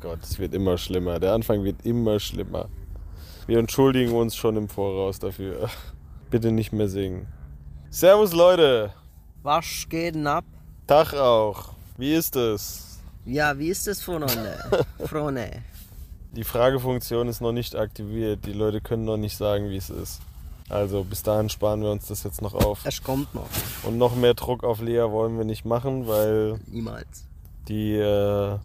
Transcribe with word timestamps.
Gott, 0.00 0.20
es 0.22 0.38
wird 0.38 0.54
immer 0.54 0.78
schlimmer. 0.78 1.18
Der 1.20 1.34
Anfang 1.34 1.62
wird 1.64 1.84
immer 1.84 2.18
schlimmer. 2.20 2.68
Wir 3.46 3.58
entschuldigen 3.58 4.12
uns 4.14 4.34
schon 4.36 4.56
im 4.56 4.68
Voraus 4.68 5.18
dafür. 5.18 5.68
Bitte 6.30 6.52
nicht 6.52 6.72
mehr 6.72 6.88
singen. 6.88 7.26
Servus 7.90 8.32
Leute, 8.32 8.92
Was 9.42 9.86
geht 9.88 10.14
denn 10.14 10.26
ab? 10.26 10.44
Tag 10.86 11.12
auch. 11.14 11.70
Wie 11.96 12.14
ist 12.14 12.36
es? 12.36 13.00
Ja, 13.26 13.58
wie 13.58 13.68
ist 13.68 13.86
es, 13.88 14.02
Freunde? 14.02 14.58
Freunde. 15.04 15.50
Die 16.32 16.44
Fragefunktion 16.44 17.28
ist 17.28 17.40
noch 17.40 17.52
nicht 17.52 17.74
aktiviert. 17.74 18.46
Die 18.46 18.52
Leute 18.52 18.80
können 18.80 19.04
noch 19.04 19.16
nicht 19.16 19.36
sagen, 19.36 19.68
wie 19.70 19.76
es 19.76 19.90
ist. 19.90 20.20
Also 20.68 21.02
bis 21.02 21.22
dahin 21.24 21.48
sparen 21.48 21.82
wir 21.82 21.90
uns 21.90 22.06
das 22.06 22.22
jetzt 22.22 22.40
noch 22.40 22.54
auf. 22.54 22.80
Es 22.84 23.02
kommt 23.02 23.34
noch. 23.34 23.48
Und 23.82 23.98
noch 23.98 24.14
mehr 24.14 24.34
Druck 24.34 24.62
auf 24.62 24.80
Lea 24.80 25.02
wollen 25.10 25.36
wir 25.36 25.44
nicht 25.44 25.64
machen, 25.64 26.06
weil 26.06 26.60
Niemals. 26.68 27.26
die 27.66 27.94
äh, 27.96 28.56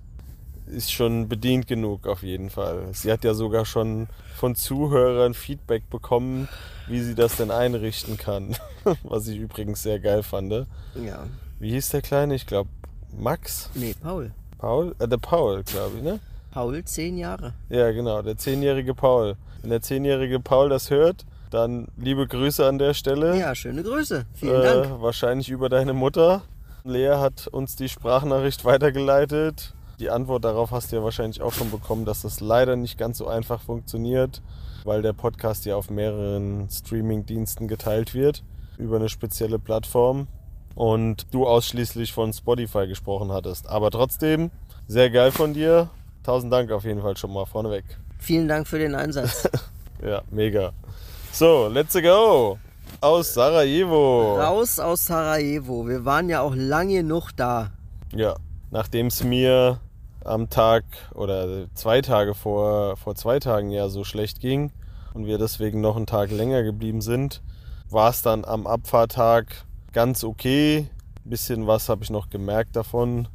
ist 0.67 0.91
schon 0.91 1.27
bedient 1.27 1.67
genug 1.67 2.07
auf 2.07 2.23
jeden 2.23 2.49
Fall. 2.49 2.87
Sie 2.93 3.11
hat 3.11 3.23
ja 3.23 3.33
sogar 3.33 3.65
schon 3.65 4.07
von 4.35 4.55
Zuhörern 4.55 5.33
Feedback 5.33 5.89
bekommen, 5.89 6.47
wie 6.87 7.01
sie 7.01 7.15
das 7.15 7.37
denn 7.37 7.51
einrichten 7.51 8.17
kann. 8.17 8.55
Was 9.03 9.27
ich 9.27 9.37
übrigens 9.37 9.83
sehr 9.83 9.99
geil 9.99 10.23
fand. 10.23 10.51
Ja. 10.95 11.27
Wie 11.59 11.71
hieß 11.71 11.89
der 11.89 12.01
Kleine? 12.01 12.35
Ich 12.35 12.45
glaube 12.45 12.69
Max? 13.17 13.69
Nee, 13.73 13.95
Paul. 14.01 14.31
Paul? 14.57 14.95
Äh, 14.99 15.07
der 15.07 15.17
Paul, 15.17 15.63
glaube 15.63 15.97
ich, 15.97 16.03
ne? 16.03 16.19
Paul, 16.51 16.83
zehn 16.85 17.17
Jahre. 17.17 17.53
Ja, 17.69 17.91
genau, 17.91 18.21
der 18.21 18.37
zehnjährige 18.37 18.93
Paul. 18.93 19.35
Wenn 19.61 19.71
der 19.71 19.81
zehnjährige 19.81 20.39
Paul 20.39 20.69
das 20.69 20.89
hört, 20.89 21.25
dann 21.49 21.87
liebe 21.97 22.27
Grüße 22.27 22.65
an 22.65 22.77
der 22.77 22.93
Stelle. 22.93 23.37
Ja, 23.37 23.55
schöne 23.55 23.83
Grüße. 23.83 24.25
Vielen 24.33 24.61
äh, 24.61 24.63
Dank. 24.63 25.01
Wahrscheinlich 25.01 25.49
über 25.49 25.69
deine 25.69 25.93
Mutter. 25.93 26.43
Lea 26.83 27.15
hat 27.17 27.47
uns 27.47 27.75
die 27.75 27.89
Sprachnachricht 27.89 28.63
weitergeleitet. 28.63 29.73
Die 29.99 30.09
Antwort 30.09 30.43
darauf 30.43 30.71
hast 30.71 30.91
du 30.91 30.97
ja 30.97 31.03
wahrscheinlich 31.03 31.41
auch 31.41 31.53
schon 31.53 31.71
bekommen, 31.71 32.05
dass 32.05 32.23
das 32.23 32.41
leider 32.41 32.75
nicht 32.75 32.97
ganz 32.97 33.17
so 33.17 33.27
einfach 33.27 33.61
funktioniert, 33.61 34.41
weil 34.83 35.01
der 35.01 35.13
Podcast 35.13 35.65
ja 35.65 35.75
auf 35.75 35.89
mehreren 35.89 36.69
Streaming-Diensten 36.69 37.67
geteilt 37.67 38.13
wird 38.13 38.43
über 38.77 38.97
eine 38.97 39.07
spezielle 39.07 39.57
Plattform 39.57 40.27
und 40.75 41.33
du 41.33 41.47
ausschließlich 41.47 42.11
von 42.11 42.33
Spotify 42.33 42.87
gesprochen 42.87 43.31
hattest. 43.31 43.69
Aber 43.69 43.89
trotzdem, 43.89 44.51
sehr 44.87 45.09
geil 45.09 45.31
von 45.31 45.53
dir. 45.53 45.89
Tausend 46.23 46.51
Dank 46.51 46.71
auf 46.71 46.83
jeden 46.83 47.01
Fall 47.01 47.15
schon 47.15 47.31
mal 47.31 47.45
vorneweg. 47.45 47.85
Vielen 48.19 48.47
Dank 48.47 48.67
für 48.67 48.79
den 48.79 48.95
Einsatz. 48.95 49.49
Ja, 50.05 50.21
mega. 50.29 50.73
So, 51.31 51.69
let's 51.69 51.93
go. 51.93 52.59
Aus 52.99 53.33
Sarajevo. 53.33 54.35
Raus 54.35 54.77
aus 54.77 55.05
Sarajevo. 55.05 55.87
Wir 55.87 56.03
waren 56.03 56.27
ja 56.29 56.41
auch 56.41 56.53
lange 56.53 56.95
genug 56.95 57.31
da. 57.35 57.71
Ja, 58.13 58.35
nachdem 58.71 59.07
es 59.07 59.23
mir 59.23 59.79
am 60.25 60.49
Tag 60.49 60.83
oder 61.13 61.67
zwei 61.73 62.01
Tage 62.01 62.33
vor, 62.33 62.97
vor 62.97 63.15
zwei 63.15 63.39
Tagen 63.39 63.69
ja 63.71 63.89
so 63.89 64.03
schlecht 64.03 64.39
ging 64.39 64.71
und 65.13 65.25
wir 65.25 65.37
deswegen 65.37 65.81
noch 65.81 65.95
einen 65.95 66.05
Tag 66.07 66.31
länger 66.31 66.63
geblieben 66.63 67.01
sind, 67.01 67.41
war 67.89 68.09
es 68.09 68.21
dann 68.21 68.43
am 68.45 68.67
Abfahrtag 68.67 69.65
ganz 69.93 70.23
okay. 70.23 70.87
Ein 71.23 71.29
bisschen 71.29 71.67
was 71.67 71.89
habe 71.89 72.03
ich 72.03 72.09
noch 72.09 72.29
gemerkt 72.29 72.75
davon, 72.75 73.27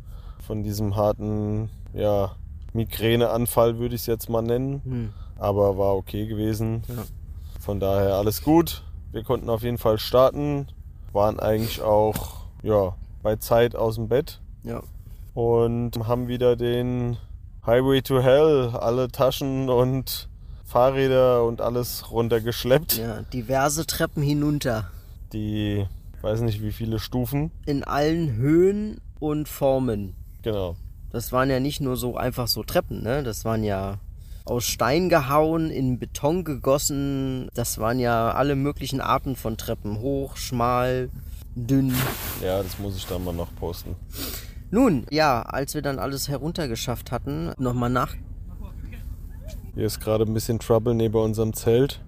von 0.46 0.62
diesem 0.62 0.96
harten 0.96 1.70
ja, 1.92 2.32
Migräneanfall 2.72 3.78
würde 3.78 3.94
ich 3.94 4.02
es 4.02 4.06
jetzt 4.06 4.28
mal 4.28 4.42
nennen, 4.42 4.82
Hm. 4.84 5.12
aber 5.38 5.76
war 5.78 5.96
okay 5.96 6.26
gewesen. 6.26 6.82
Ja. 6.88 7.04
Von 7.58 7.80
daher 7.80 8.14
alles 8.14 8.42
gut. 8.42 8.84
Wir 9.12 9.22
konnten 9.24 9.50
auf 9.50 9.62
jeden 9.62 9.78
Fall 9.78 9.98
starten, 9.98 10.68
waren 11.12 11.40
eigentlich 11.40 11.82
auch 11.82 12.46
ja, 12.62 12.94
bei 13.22 13.36
Zeit 13.36 13.74
aus 13.74 13.96
dem 13.96 14.08
Bett 14.08 14.40
Ja. 14.62 14.82
Und 15.40 15.92
haben 16.06 16.28
wieder 16.28 16.54
den 16.54 17.16
Highway 17.64 18.02
to 18.02 18.20
Hell, 18.20 18.72
alle 18.78 19.08
Taschen 19.08 19.70
und 19.70 20.28
Fahrräder 20.66 21.44
und 21.44 21.62
alles 21.62 22.10
runtergeschleppt. 22.10 22.98
ja. 22.98 23.22
Diverse 23.32 23.86
Treppen 23.86 24.22
hinunter. 24.22 24.90
Die, 25.32 25.86
weiß 26.20 26.42
nicht 26.42 26.62
wie 26.62 26.72
viele 26.72 26.98
Stufen. 26.98 27.50
In 27.64 27.84
allen 27.84 28.36
Höhen 28.36 29.00
und 29.18 29.48
Formen. 29.48 30.14
Genau. 30.42 30.76
Das 31.10 31.32
waren 31.32 31.48
ja 31.48 31.58
nicht 31.58 31.80
nur 31.80 31.96
so 31.96 32.18
einfach 32.18 32.46
so 32.46 32.62
Treppen, 32.62 33.02
ne? 33.02 33.22
Das 33.22 33.46
waren 33.46 33.64
ja 33.64 33.98
aus 34.44 34.66
Stein 34.66 35.08
gehauen, 35.08 35.70
in 35.70 35.98
Beton 35.98 36.44
gegossen. 36.44 37.48
Das 37.54 37.78
waren 37.78 37.98
ja 37.98 38.32
alle 38.32 38.56
möglichen 38.56 39.00
Arten 39.00 39.36
von 39.36 39.56
Treppen. 39.56 40.00
Hoch, 40.00 40.36
schmal, 40.36 41.08
dünn. 41.54 41.94
Ja, 42.42 42.62
das 42.62 42.78
muss 42.78 42.96
ich 42.96 43.06
dann 43.06 43.24
mal 43.24 43.32
noch 43.32 43.54
posten. 43.56 43.96
Nun, 44.70 45.06
ja, 45.10 45.42
als 45.42 45.74
wir 45.74 45.82
dann 45.82 45.98
alles 45.98 46.28
heruntergeschafft 46.28 47.10
hatten, 47.10 47.52
nochmal 47.58 47.90
nach, 47.90 48.14
Hier 49.74 49.86
ist 49.86 50.00
gerade 50.00 50.24
ein 50.24 50.34
bisschen 50.34 50.58
Trouble 50.58 50.94
neben 50.94 51.14
unserem 51.16 51.52
Zelt. 51.54 52.00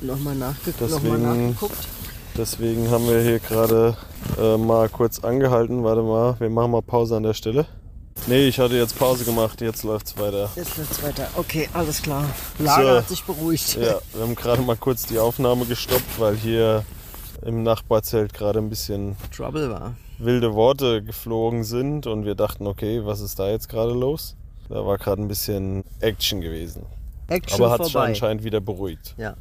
noch 0.00 0.18
nachge 0.18 0.70
noch 0.70 0.76
Deswegen- 0.88 1.22
mal 1.22 1.36
nachgeguckt. 1.36 1.88
Deswegen 2.36 2.88
haben 2.90 3.06
wir 3.08 3.20
hier 3.20 3.40
gerade 3.40 3.96
äh, 4.38 4.56
mal 4.56 4.88
kurz 4.88 5.18
angehalten. 5.24 5.82
Warte 5.82 6.02
mal, 6.02 6.38
wir 6.38 6.48
machen 6.50 6.70
mal 6.70 6.82
Pause 6.82 7.16
an 7.16 7.24
der 7.24 7.34
Stelle. 7.34 7.66
Nee, 8.28 8.46
ich 8.48 8.58
hatte 8.60 8.76
jetzt 8.76 8.96
Pause 8.98 9.24
gemacht, 9.24 9.60
jetzt 9.60 9.82
läuft's 9.82 10.16
weiter. 10.18 10.48
Jetzt 10.54 10.76
wird's 10.78 11.02
weiter. 11.02 11.26
Okay, 11.36 11.68
alles 11.72 12.00
klar. 12.02 12.24
Lager 12.58 12.92
So. 12.92 12.96
hat 12.98 13.08
sich 13.08 13.24
beruhigt. 13.24 13.74
Ja, 13.76 13.98
wir 14.12 14.22
haben 14.22 14.34
gerade 14.36 14.62
mal 14.62 14.76
kurz 14.76 15.06
die 15.06 15.18
Aufnahme 15.18 15.64
gestoppt, 15.66 16.18
weil 16.20 16.36
hier 16.36 16.84
im 17.44 17.62
Nachbarzelt 17.64 18.32
gerade 18.34 18.58
ein 18.60 18.68
bisschen 18.70 19.16
Trouble 19.36 19.70
war. 19.70 19.94
Wilde 20.18 20.54
Worte 20.54 21.02
geflogen 21.02 21.64
sind 21.64 22.06
und 22.06 22.24
wir 22.24 22.34
dachten, 22.34 22.66
okay, 22.66 23.04
was 23.04 23.20
ist 23.20 23.38
da 23.38 23.48
jetzt 23.48 23.68
gerade 23.68 23.92
los? 23.92 24.36
Da 24.68 24.84
war 24.84 24.98
gerade 24.98 25.22
ein 25.22 25.28
bisschen 25.28 25.84
Action 26.00 26.40
gewesen. 26.40 26.84
Action 27.28 27.62
Aber 27.62 27.72
hat 27.72 27.84
sich 27.84 27.96
anscheinend 27.96 28.44
wieder 28.44 28.60
beruhigt. 28.60 29.14
Ja. 29.16 29.34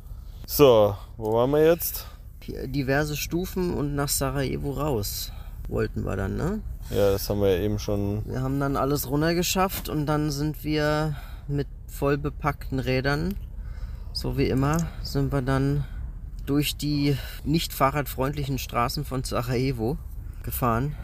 So, 0.45 0.95
wo 1.17 1.33
waren 1.33 1.51
wir 1.51 1.65
jetzt? 1.65 2.05
Diverse 2.47 3.17
Stufen 3.17 3.73
und 3.73 3.95
nach 3.95 4.07
Sarajevo 4.07 4.71
raus 4.71 5.31
wollten 5.67 6.05
wir 6.05 6.15
dann, 6.15 6.37
ne? 6.37 6.61
Ja, 6.89 7.11
das 7.11 7.29
haben 7.29 7.41
wir 7.41 7.57
ja 7.57 7.63
eben 7.63 7.79
schon. 7.79 8.23
Wir 8.25 8.41
haben 8.41 8.59
dann 8.59 8.77
alles 8.77 9.09
runtergeschafft 9.09 9.89
und 9.89 10.05
dann 10.05 10.31
sind 10.31 10.63
wir 10.63 11.17
mit 11.49 11.67
voll 11.87 12.17
bepackten 12.17 12.79
Rädern, 12.79 13.35
so 14.13 14.37
wie 14.37 14.47
immer, 14.47 14.87
sind 15.01 15.33
wir 15.33 15.41
dann 15.41 15.83
durch 16.45 16.77
die 16.77 17.17
nicht 17.43 17.73
fahrradfreundlichen 17.73 18.57
Straßen 18.57 19.03
von 19.03 19.23
Sarajevo 19.23 19.97
gefahren. 20.47 20.95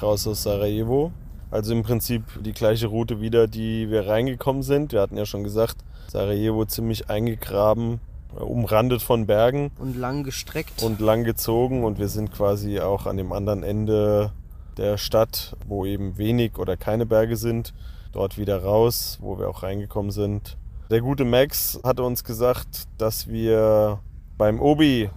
raus 0.00 0.26
aus 0.26 0.42
Sarajevo. 0.42 1.12
Also 1.50 1.72
im 1.72 1.82
Prinzip 1.82 2.22
die 2.42 2.52
gleiche 2.52 2.86
Route 2.88 3.20
wieder, 3.20 3.46
die 3.48 3.90
wir 3.90 4.06
reingekommen 4.06 4.62
sind. 4.62 4.92
Wir 4.92 5.00
hatten 5.00 5.16
ja 5.16 5.24
schon 5.26 5.42
gesagt, 5.44 5.76
Sarajevo 6.08 6.64
ziemlich 6.66 7.08
eingegraben, 7.10 8.00
äh, 8.36 8.42
umrandet 8.42 9.00
von 9.02 9.26
Bergen 9.26 9.70
Und 9.78 9.96
lang 9.96 10.24
gestreckt. 10.24 10.82
und 10.82 11.00
lang 11.00 11.24
gezogen 11.24 11.84
und 11.84 11.98
wir 11.98 12.08
sind 12.08 12.32
quasi 12.32 12.80
auch 12.80 13.06
an 13.06 13.16
dem 13.16 13.32
anderen 13.32 13.62
Ende 13.62 14.32
der 14.76 14.98
Stadt, 14.98 15.56
wo 15.66 15.84
eben 15.86 16.16
wenig 16.18 16.58
oder 16.58 16.76
keine 16.76 17.06
Berge 17.06 17.36
sind, 17.36 17.72
dort 18.12 18.36
wieder 18.38 18.62
raus, 18.62 19.18
wo 19.22 19.38
wir 19.38 19.48
auch 19.48 19.62
reingekommen 19.62 20.10
sind. 20.10 20.56
Der 20.90 21.00
gute 21.00 21.24
Max 21.24 21.80
hatte 21.82 22.02
uns 22.02 22.24
gesagt, 22.24 22.84
dass 22.98 23.26
wir 23.26 24.00
beim 24.36 24.60
Obi 24.60 25.08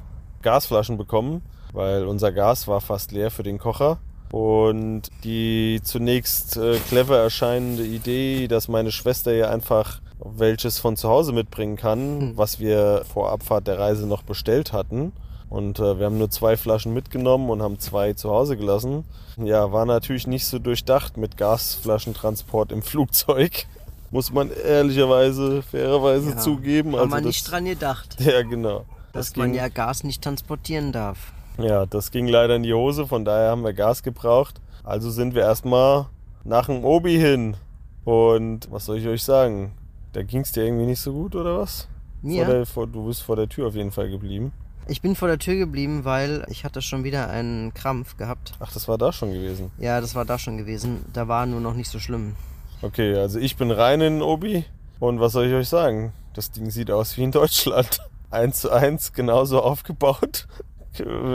Gasflaschen 0.41 0.97
bekommen, 0.97 1.41
weil 1.75 2.05
unser 2.07 2.31
Gas 2.31 2.67
war 2.67 2.81
fast 2.81 3.11
leer 3.11 3.29
für 3.29 3.43
den 3.43 3.57
Kocher. 3.59 3.99
Und 4.31 5.03
die 5.23 5.79
zunächst 5.83 6.57
äh, 6.57 6.77
clever 6.89 7.17
erscheinende 7.19 7.83
Idee, 7.85 8.47
dass 8.47 8.67
meine 8.67 8.91
Schwester 8.91 9.33
ja 9.33 9.49
einfach 9.49 10.01
welches 10.19 10.79
von 10.79 10.97
zu 10.97 11.09
Hause 11.09 11.31
mitbringen 11.31 11.75
kann, 11.77 12.35
was 12.35 12.59
wir 12.59 13.03
vor 13.13 13.31
Abfahrt 13.31 13.67
der 13.67 13.77
Reise 13.79 14.07
noch 14.07 14.23
bestellt 14.23 14.73
hatten. 14.73 15.11
Und 15.49 15.79
äh, 15.79 15.99
wir 15.99 16.07
haben 16.07 16.17
nur 16.17 16.31
zwei 16.31 16.57
Flaschen 16.57 16.93
mitgenommen 16.93 17.49
und 17.49 17.61
haben 17.61 17.79
zwei 17.79 18.13
zu 18.13 18.31
Hause 18.31 18.57
gelassen. 18.57 19.05
Ja, 19.37 19.71
war 19.71 19.85
natürlich 19.85 20.25
nicht 20.27 20.47
so 20.47 20.57
durchdacht 20.59 21.17
mit 21.17 21.37
Gasflaschentransport 21.37 22.71
im 22.71 22.81
Flugzeug. 22.81 23.67
Muss 24.11 24.31
man 24.31 24.49
ehrlicherweise, 24.51 25.61
fairerweise 25.61 26.31
Ja, 26.31 26.37
zugeben. 26.37 26.93
Haben 26.95 27.01
also 27.03 27.15
wir 27.15 27.17
das, 27.17 27.25
nicht 27.25 27.51
dran 27.51 27.65
gedacht, 27.65 28.17
Ja, 28.19 28.41
genau. 28.41 28.85
dass 29.13 29.27
Das 29.33 29.35
man 29.35 29.53
ja 29.53 29.67
Gas 29.67 30.03
nicht 30.03 30.23
transportieren 30.23 30.91
darf. 30.91 31.31
Ja, 31.57 31.85
das 31.85 32.11
ging 32.11 32.27
leider 32.27 32.55
in 32.55 32.63
die 32.63 32.73
Hose, 32.73 33.07
von 33.07 33.25
daher 33.25 33.51
haben 33.51 33.63
wir 33.63 33.73
Gas 33.73 34.03
gebraucht. 34.03 34.61
Also 34.83 35.09
sind 35.09 35.35
wir 35.35 35.41
erstmal 35.41 36.07
nach 36.43 36.67
dem 36.67 36.83
Obi 36.83 37.17
hin. 37.17 37.57
Und 38.03 38.71
was 38.71 38.85
soll 38.85 38.97
ich 38.97 39.07
euch 39.07 39.23
sagen? 39.23 39.73
Da 40.13 40.23
ging 40.23 40.41
es 40.41 40.51
dir 40.51 40.63
irgendwie 40.63 40.85
nicht 40.85 41.01
so 41.01 41.11
gut, 41.11 41.35
oder 41.35 41.59
was? 41.59 41.87
Mir? 42.21 42.45
Vor 42.45 42.53
der, 42.53 42.65
vor, 42.65 42.87
du 42.87 43.07
bist 43.07 43.23
vor 43.23 43.35
der 43.35 43.49
Tür 43.49 43.67
auf 43.67 43.75
jeden 43.75 43.91
Fall 43.91 44.09
geblieben. 44.09 44.51
Ich 44.87 45.01
bin 45.01 45.15
vor 45.15 45.27
der 45.27 45.39
Tür 45.39 45.55
geblieben, 45.55 46.05
weil 46.05 46.45
ich 46.47 46.63
hatte 46.63 46.81
schon 46.81 47.03
wieder 47.03 47.29
einen 47.29 47.73
Krampf 47.73 48.17
gehabt. 48.17 48.53
Ach, 48.59 48.71
das 48.71 48.87
war 48.87 48.99
da 48.99 49.11
schon 49.11 49.33
gewesen. 49.33 49.71
Ja, 49.79 49.99
das 49.99 50.13
war 50.13 50.25
da 50.25 50.37
schon 50.37 50.57
gewesen. 50.57 51.03
Da 51.11 51.27
war 51.27 51.47
nur 51.47 51.59
noch 51.59 51.73
nicht 51.73 51.89
so 51.89 51.97
schlimm. 51.97 52.35
Okay, 52.83 53.15
also 53.15 53.39
ich 53.39 53.57
bin 53.57 53.71
rein 53.71 54.01
in 54.01 54.21
Obi. 54.21 54.65
Und 54.99 55.19
was 55.19 55.33
soll 55.33 55.47
ich 55.47 55.53
euch 55.53 55.69
sagen? 55.69 56.13
Das 56.33 56.51
Ding 56.51 56.69
sieht 56.69 56.91
aus 56.91 57.17
wie 57.17 57.23
in 57.23 57.31
Deutschland. 57.31 57.99
Eins 58.29 58.61
zu 58.61 58.71
eins, 58.71 59.13
genauso 59.13 59.61
aufgebaut. 59.61 60.47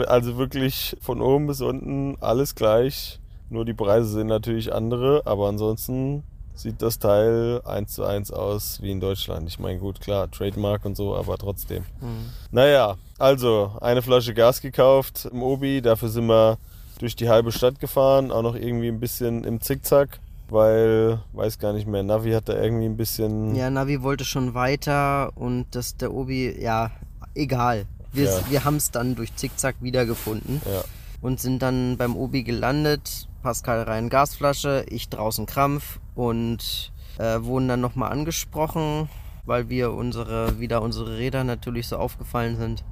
Also 0.07 0.37
wirklich 0.37 0.97
von 1.01 1.21
oben 1.21 1.47
bis 1.47 1.61
unten 1.61 2.17
alles 2.21 2.55
gleich. 2.55 3.19
Nur 3.49 3.65
die 3.65 3.73
Preise 3.73 4.07
sind 4.07 4.27
natürlich 4.27 4.73
andere, 4.73 5.23
aber 5.25 5.49
ansonsten 5.49 6.23
sieht 6.53 6.81
das 6.81 6.99
Teil 6.99 7.61
eins 7.65 7.93
zu 7.93 8.03
eins 8.03 8.31
aus 8.31 8.81
wie 8.81 8.91
in 8.91 8.99
Deutschland. 8.99 9.47
Ich 9.47 9.59
meine, 9.59 9.79
gut, 9.79 9.99
klar, 9.99 10.29
Trademark 10.29 10.85
und 10.85 10.95
so, 10.95 11.15
aber 11.15 11.37
trotzdem. 11.37 11.83
Mhm. 11.99 12.29
Naja, 12.51 12.95
also 13.17 13.71
eine 13.81 14.01
Flasche 14.01 14.33
Gas 14.33 14.61
gekauft 14.61 15.27
im 15.31 15.43
Obi. 15.43 15.81
Dafür 15.81 16.09
sind 16.09 16.27
wir 16.27 16.57
durch 16.99 17.15
die 17.15 17.29
halbe 17.29 17.51
Stadt 17.51 17.79
gefahren. 17.79 18.31
Auch 18.31 18.43
noch 18.43 18.55
irgendwie 18.55 18.87
ein 18.87 18.99
bisschen 18.99 19.43
im 19.43 19.59
Zickzack, 19.59 20.19
weil, 20.49 21.19
weiß 21.33 21.59
gar 21.59 21.73
nicht 21.73 21.87
mehr, 21.87 22.03
Navi 22.03 22.31
hat 22.31 22.47
da 22.47 22.61
irgendwie 22.61 22.85
ein 22.85 22.97
bisschen. 22.97 23.55
Ja, 23.55 23.69
Navi 23.69 24.01
wollte 24.03 24.23
schon 24.23 24.53
weiter 24.53 25.31
und 25.35 25.65
das 25.71 25.97
der 25.97 26.13
Obi, 26.13 26.61
ja, 26.61 26.91
egal. 27.33 27.85
Wir, 28.13 28.25
Ja. 28.25 28.39
wir 28.49 28.65
haben 28.65 28.75
es 28.77 28.91
dann 28.91 29.15
durch 29.15 29.35
Zickzack 29.35 29.75
wiedergefunden 29.81 30.61
Ja, 30.65 30.83
und 31.21 31.39
sind 31.39 31.61
dann 31.61 31.97
beim 31.97 32.15
Obi 32.15 32.43
gelandet. 32.43 33.27
Pascal 33.41 33.83
rein 33.83 34.09
Gasflasche, 34.09 34.85
ich 34.89 35.09
draußen 35.09 35.45
Krampf 35.47 35.99
und 36.13 36.91
äh, 37.17 37.41
wurden 37.41 37.67
dann 37.67 37.81
nochmal 37.81 38.11
angesprochen, 38.11 39.09
weil 39.45 39.69
wir 39.69 39.93
unsere, 39.93 40.59
wieder 40.59 40.81
unsere 40.81 41.17
Räder 41.17 41.43
natürlich 41.43 41.87
so 41.87 41.97
aufgefallen 41.97 42.57
sind. 42.57 42.83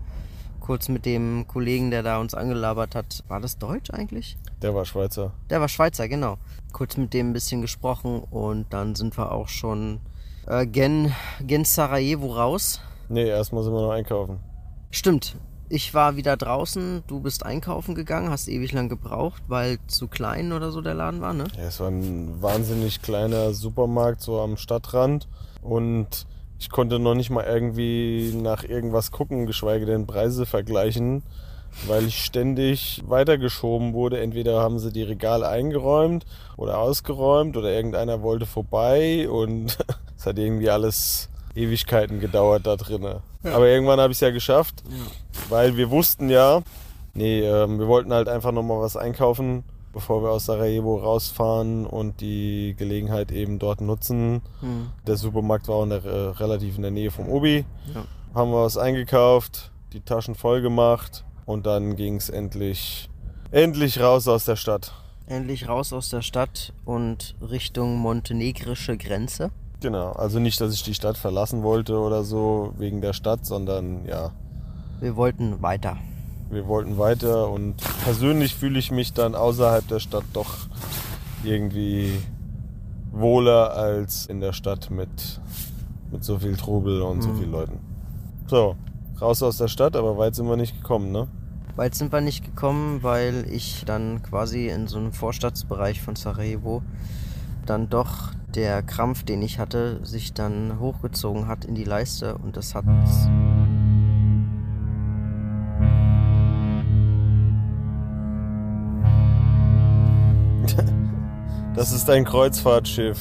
Kurz 0.60 0.88
mit 0.90 1.06
dem 1.06 1.46
Kollegen, 1.48 1.90
der 1.92 2.04
da 2.04 2.20
uns 2.20 2.34
angelabert 2.34 2.94
hat. 2.96 3.24
War 3.28 3.40
das 3.40 3.58
Deutsch 3.58 3.92
eigentlich? 3.92 4.38
der 4.62 4.76
war 4.76 4.84
Schweizer. 4.86 5.32
Der 5.50 5.62
war 5.62 5.70
Schweizer, 5.70 6.08
genau. 6.10 6.38
Kurz 6.74 6.98
mit 6.98 7.14
dem 7.14 7.30
ein 7.30 7.34
bisschen 7.34 7.62
gesprochen 7.62 8.20
und 8.30 8.66
dann 8.74 8.94
sind 8.96 9.18
wir 9.18 9.32
auch 9.32 9.48
schon 9.48 10.00
äh, 10.48 10.66
gen, 10.68 11.14
gen 11.42 11.64
Sarajevo 11.64 12.34
raus. 12.34 12.82
Nee, 13.08 13.28
erstmal 13.30 13.64
sind 13.64 13.74
wir 13.74 13.82
noch 13.82 13.92
einkaufen. 13.92 14.40
Stimmt. 14.92 15.36
Ich 15.72 15.94
war 15.94 16.16
wieder 16.16 16.36
draußen, 16.36 17.04
du 17.06 17.20
bist 17.20 17.46
einkaufen 17.46 17.94
gegangen, 17.94 18.32
hast 18.32 18.48
ewig 18.48 18.72
lang 18.72 18.90
gebraucht, 18.90 19.44
weil 19.48 19.78
zu 19.86 20.08
klein 20.08 20.52
oder 20.52 20.72
so 20.72 20.82
der 20.82 20.96
Laden 20.96 21.22
war, 21.22 21.34
ne? 21.34 21.44
Ja, 21.56 21.68
es 21.68 21.80
war 21.80 21.90
ein 21.90 22.42
wahnsinnig 22.42 23.04
kleiner 23.04 23.54
Supermarkt 23.54 24.22
so 24.22 24.40
am 24.40 24.58
Stadtrand 24.58 25.28
und 25.62 26.26
ich 26.58 26.72
konnte 26.72 26.98
noch 26.98 27.14
nicht 27.14 27.30
mal 27.30 27.46
irgendwie 27.46 28.34
nach 28.36 28.64
irgendwas 28.64 29.12
gucken, 29.12 29.46
geschweige 29.46 29.86
denn 29.86 30.08
Preise 30.08 30.48
vergleichen, 30.48 31.22
weil 31.88 32.08
ich 32.08 32.26
ständig 32.26 33.04
weitergeschoben 33.06 33.94
wurde. 33.94 34.20
Entweder 34.20 34.60
haben 34.60 34.80
sie 34.80 34.92
die 34.92 35.04
Regale 35.04 35.48
eingeräumt 35.48 36.26
oder 36.58 36.80
ausgeräumt 36.80 37.56
oder 37.56 37.72
irgendeiner 37.72 38.24
wollte 38.24 38.48
vorbei 38.48 39.30
und 39.30 39.78
es 40.18 40.26
hat 40.26 40.40
irgendwie 40.40 40.72
alles 40.72 41.30
Ewigkeiten 41.56 42.20
gedauert 42.20 42.66
da 42.66 42.76
drinnen. 42.76 43.18
Aber 43.44 43.68
irgendwann 43.68 44.00
habe 44.00 44.12
ich 44.12 44.18
es 44.18 44.22
ja 44.22 44.32
geschafft, 44.32 44.84
weil 45.50 45.78
wir 45.78 45.90
wussten 45.90 46.30
ja, 46.30 46.62
nee, 47.14 47.42
ähm, 47.42 47.80
wir 47.80 47.88
wollten 47.88 48.14
halt 48.14 48.28
einfach 48.28 48.52
nochmal 48.52 48.80
was 48.80 48.98
einkaufen, 48.98 49.64
bevor 49.94 50.24
wir 50.24 50.30
aus 50.30 50.46
Sarajevo 50.46 50.98
rausfahren 50.98 51.86
und 51.86 52.22
die 52.22 52.76
Gelegenheit 52.78 53.32
eben 53.32 53.60
dort 53.60 53.82
nutzen. 53.82 54.42
Hm. 54.62 54.92
Der 55.08 55.18
Supermarkt 55.18 55.68
war 55.68 55.76
auch 55.76 55.84
in 55.84 55.90
der, 55.90 56.06
äh, 56.06 56.30
relativ 56.30 56.76
in 56.76 56.84
der 56.84 56.92
Nähe 56.92 57.12
vom 57.12 57.30
Obi. 57.30 57.66
Ja. 57.94 58.06
Haben 58.34 58.52
wir 58.52 58.64
was 58.64 58.78
eingekauft, 58.78 59.72
die 59.94 60.02
Taschen 60.02 60.36
voll 60.36 60.62
gemacht 60.62 61.26
und 61.46 61.66
dann 61.66 61.96
ging 61.96 62.16
es 62.18 62.30
endlich, 62.30 63.10
endlich 63.52 64.00
raus 64.00 64.28
aus 64.28 64.46
der 64.46 64.56
Stadt. 64.56 64.94
Endlich 65.26 65.68
raus 65.68 65.94
aus 65.94 66.10
der 66.10 66.22
Stadt 66.22 66.74
und 66.86 67.36
Richtung 67.42 67.98
montenegrische 67.98 68.98
Grenze. 68.98 69.52
Genau, 69.82 70.12
also 70.12 70.40
nicht, 70.40 70.60
dass 70.60 70.74
ich 70.74 70.84
die 70.84 70.94
Stadt 70.94 71.18
verlassen 71.18 71.64
wollte 71.64 71.98
oder 72.00 72.24
so 72.24 72.74
wegen 72.78 73.00
der 73.02 73.14
Stadt, 73.14 73.46
sondern 73.46 74.06
ja, 74.06 74.32
Wir 75.00 75.16
wollten 75.16 75.62
weiter. 75.62 75.98
wir 76.50 76.68
wollten 76.68 76.98
weiter 76.98 77.50
und 77.50 77.76
persönlich 78.04 78.56
fühle 78.56 78.78
ich 78.80 78.92
mich 78.92 79.14
dann 79.14 79.36
außerhalb 79.36 79.88
der 79.88 80.00
Stadt 80.00 80.26
doch 80.34 80.68
irgendwie 81.44 82.20
wohler 83.12 83.74
als 83.74 84.26
in 84.26 84.40
der 84.42 84.54
Stadt 84.54 84.92
mit, 84.92 85.40
mit 86.12 86.24
so 86.24 86.40
viel 86.40 86.58
Trubel 86.58 87.02
und 87.02 87.22
so 87.22 87.30
Mhm. 87.30 87.38
vielen 87.38 87.52
Leuten. 87.52 87.80
So, 88.48 88.76
raus 89.22 89.42
aus 89.44 89.58
der 89.58 89.68
Stadt, 89.68 89.96
aber 89.96 90.18
weit 90.18 90.36
sind 90.36 90.48
wir 90.48 90.58
nicht 90.58 90.76
gekommen, 90.82 91.12
ne? 91.12 91.28
Weit 91.76 91.96
sind 91.96 92.12
wir 92.12 92.20
nicht 92.20 92.44
gekommen, 92.44 93.02
weil 93.04 93.46
ich 93.50 93.84
dann 93.86 94.22
quasi 94.24 94.68
in 94.68 94.88
so 94.88 94.98
einem 94.98 95.14
Vorstadtsbereich 95.14 96.02
von 96.02 96.16
Sarajevo 96.18 96.82
dann 97.66 97.90
doch 97.90 98.32
der 98.56 98.82
Krampf, 98.82 99.24
den 99.24 99.42
ich 99.42 99.60
hatte, 99.60 100.00
sich 100.06 100.34
dann 100.34 100.80
hochgezogen 100.80 101.48
hat 101.48 101.66
in 101.66 101.76
die 101.76 101.84
Leiste 101.84 102.38
und 102.38 102.58
das 102.58 102.76
hat 102.76 102.86
Das 111.76 111.92
ist 111.94 112.10
ein 112.10 112.26
Kreuzfahrtschiff. 112.26 113.20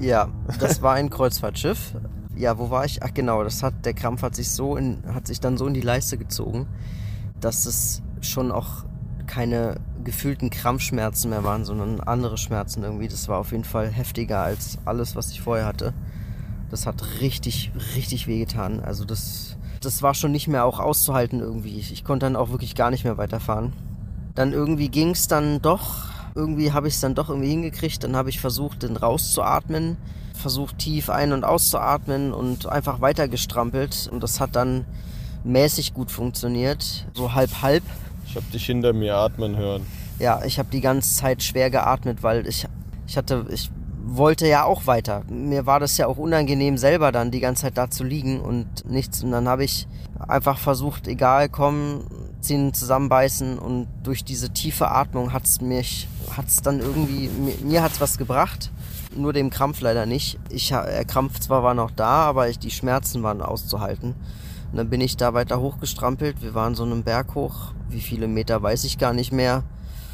ja, 0.00 0.28
das 0.58 0.82
war 0.82 0.94
ein 0.94 1.10
Kreuzfahrtschiff. 1.16 1.94
Ja, 2.34 2.58
wo 2.58 2.70
war 2.70 2.84
ich? 2.86 3.02
Ach 3.02 3.12
genau, 3.12 3.44
das 3.44 3.62
hat 3.62 3.84
der 3.84 3.94
Krampf 3.94 4.22
hat 4.22 4.34
sich 4.34 4.50
so 4.50 4.76
in, 4.76 5.02
hat 5.14 5.26
sich 5.26 5.38
dann 5.38 5.56
so 5.58 5.66
in 5.66 5.74
die 5.74 5.82
Leiste 5.82 6.16
gezogen, 6.16 6.66
dass 7.40 7.66
es 7.66 8.02
schon 8.20 8.50
auch 8.50 8.84
keine 9.32 9.76
gefühlten 10.04 10.50
Krampfschmerzen 10.50 11.30
mehr 11.30 11.42
waren, 11.42 11.64
sondern 11.64 12.00
andere 12.00 12.36
Schmerzen 12.36 12.82
irgendwie. 12.82 13.08
Das 13.08 13.28
war 13.28 13.38
auf 13.38 13.52
jeden 13.52 13.64
Fall 13.64 13.88
heftiger 13.88 14.42
als 14.42 14.76
alles, 14.84 15.16
was 15.16 15.30
ich 15.30 15.40
vorher 15.40 15.64
hatte. 15.64 15.94
Das 16.70 16.84
hat 16.84 17.02
richtig, 17.22 17.72
richtig 17.96 18.26
wehgetan. 18.26 18.80
Also 18.80 19.06
das, 19.06 19.56
das 19.80 20.02
war 20.02 20.12
schon 20.12 20.32
nicht 20.32 20.48
mehr 20.48 20.66
auch 20.66 20.78
auszuhalten 20.78 21.40
irgendwie. 21.40 21.78
Ich, 21.78 21.92
ich 21.92 22.04
konnte 22.04 22.26
dann 22.26 22.36
auch 22.36 22.50
wirklich 22.50 22.74
gar 22.74 22.90
nicht 22.90 23.04
mehr 23.04 23.16
weiterfahren. 23.16 23.72
Dann 24.34 24.52
irgendwie 24.52 24.90
ging 24.90 25.10
es 25.10 25.28
dann 25.28 25.62
doch. 25.62 26.10
Irgendwie 26.34 26.72
habe 26.72 26.88
ich 26.88 26.94
es 26.94 27.00
dann 27.00 27.14
doch 27.14 27.30
irgendwie 27.30 27.50
hingekriegt. 27.50 28.04
Dann 28.04 28.16
habe 28.16 28.28
ich 28.28 28.38
versucht, 28.38 28.82
den 28.82 28.96
rauszuatmen. 28.96 29.96
Versucht 30.34 30.76
tief 30.76 31.08
ein- 31.08 31.32
und 31.32 31.44
auszuatmen 31.44 32.34
und 32.34 32.66
einfach 32.66 33.00
weiter 33.00 33.28
gestrampelt. 33.28 34.10
Und 34.12 34.22
das 34.22 34.40
hat 34.40 34.56
dann 34.56 34.84
mäßig 35.42 35.94
gut 35.94 36.10
funktioniert. 36.10 37.06
So 37.14 37.32
halb 37.32 37.62
halb. 37.62 37.82
Ich 38.26 38.36
habe 38.36 38.46
dich 38.52 38.64
hinter 38.64 38.92
mir 38.92 39.16
atmen 39.16 39.56
hören. 39.56 39.86
Ja, 40.18 40.42
ich 40.44 40.58
habe 40.58 40.68
die 40.70 40.80
ganze 40.80 41.14
Zeit 41.16 41.42
schwer 41.42 41.70
geatmet, 41.70 42.22
weil 42.22 42.46
ich, 42.46 42.66
ich 43.06 43.16
hatte, 43.16 43.46
ich 43.50 43.70
wollte 44.04 44.46
ja 44.46 44.64
auch 44.64 44.86
weiter. 44.86 45.22
Mir 45.28 45.66
war 45.66 45.80
das 45.80 45.96
ja 45.96 46.06
auch 46.06 46.16
unangenehm, 46.18 46.76
selber 46.76 47.12
dann 47.12 47.30
die 47.30 47.40
ganze 47.40 47.62
Zeit 47.62 47.78
da 47.78 47.90
zu 47.90 48.04
liegen 48.04 48.40
und 48.40 48.88
nichts. 48.88 49.22
Und 49.22 49.32
dann 49.32 49.48
habe 49.48 49.64
ich 49.64 49.86
einfach 50.18 50.58
versucht, 50.58 51.08
egal, 51.08 51.48
komm, 51.48 52.04
Zähne 52.40 52.72
zusammenbeißen 52.72 53.58
und 53.58 53.86
durch 54.02 54.24
diese 54.24 54.50
tiefe 54.50 54.90
Atmung 54.90 55.32
hat's 55.32 55.60
mich, 55.60 56.08
hat's 56.36 56.60
dann 56.62 56.80
irgendwie, 56.80 57.28
mir, 57.28 57.54
mir 57.62 57.82
hat's 57.82 58.00
was 58.00 58.18
gebracht. 58.18 58.70
Nur 59.14 59.32
dem 59.32 59.50
Krampf 59.50 59.80
leider 59.80 60.06
nicht. 60.06 60.38
Ich, 60.48 60.68
der 60.70 61.04
Krampf 61.04 61.38
zwar 61.38 61.62
war 61.62 61.74
noch 61.74 61.90
da, 61.90 62.24
aber 62.24 62.48
ich, 62.48 62.58
die 62.58 62.70
Schmerzen 62.70 63.22
waren 63.22 63.42
auszuhalten. 63.42 64.14
Und 64.70 64.78
dann 64.78 64.88
bin 64.88 65.00
ich 65.00 65.16
da 65.16 65.34
weiter 65.34 65.60
hochgestrampelt. 65.60 66.42
Wir 66.42 66.54
waren 66.54 66.74
so 66.74 66.82
einen 66.82 67.02
Berg 67.02 67.34
hoch. 67.34 67.74
Wie 67.92 68.00
viele 68.00 68.28
Meter 68.28 68.62
weiß 68.62 68.84
ich 68.84 68.98
gar 68.98 69.12
nicht 69.12 69.32
mehr. 69.32 69.62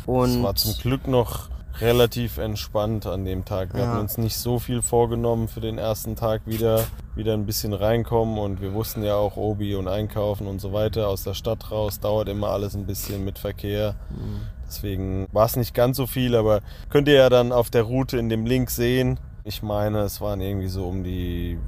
Und 0.07 0.31
Es 0.39 0.43
war 0.43 0.55
zum 0.55 0.75
Glück 0.81 1.07
noch 1.07 1.49
relativ 1.81 2.39
entspannt 2.39 3.07
an 3.07 3.25
dem 3.25 3.45
Tag. 3.45 3.73
Wir 3.75 3.83
Ja. 3.83 3.87
hatten 3.91 4.01
uns 4.01 4.19
nicht 4.19 4.37
so 4.37 4.59
viel 4.59 4.83
vorgenommen 4.83 5.47
für 5.47 5.61
den 5.61 5.79
ersten 5.79 6.17
Tag 6.17 6.43
wieder, 6.47 6.85
wieder 7.15 7.35
ein 7.35 7.47
bisschen 7.47 7.73
reinkommen 7.73 8.37
und 8.39 8.61
wir 8.61 8.75
wussten 8.75 9.05
ja 9.05 9.15
auch 9.15 9.37
Obi 9.37 9.77
und 9.77 9.87
Einkaufen 9.87 10.49
und 10.49 10.61
so 10.61 10.73
weiter 10.73 11.09
aus 11.09 11.23
der 11.23 11.35
Stadt 11.35 11.71
raus 11.71 12.01
dauert 12.01 12.29
immer 12.29 12.49
alles 12.49 12.75
ein 12.75 12.85
bisschen 12.87 13.25
mit 13.25 13.39
Verkehr. 13.39 13.95
Deswegen 14.67 15.29
war 15.33 15.47
es 15.47 15.57
nicht 15.57 15.73
ganz 15.75 15.97
so 15.97 16.07
viel, 16.07 16.35
aber 16.35 16.61
könnt 16.91 17.07
ihr 17.09 17.15
ja 17.15 17.29
dann 17.31 17.53
auf 17.53 17.71
der 17.71 17.83
Route 17.83 18.19
in 18.19 18.29
dem 18.29 18.45
Link 18.45 18.71
sehen. 18.71 19.19
Ich 19.45 19.63
meine, 19.63 20.01
es 20.01 20.21
waren 20.21 20.41
irgendwie 20.41 20.69
so 20.69 20.85
um 20.87 21.05
die 21.05 21.59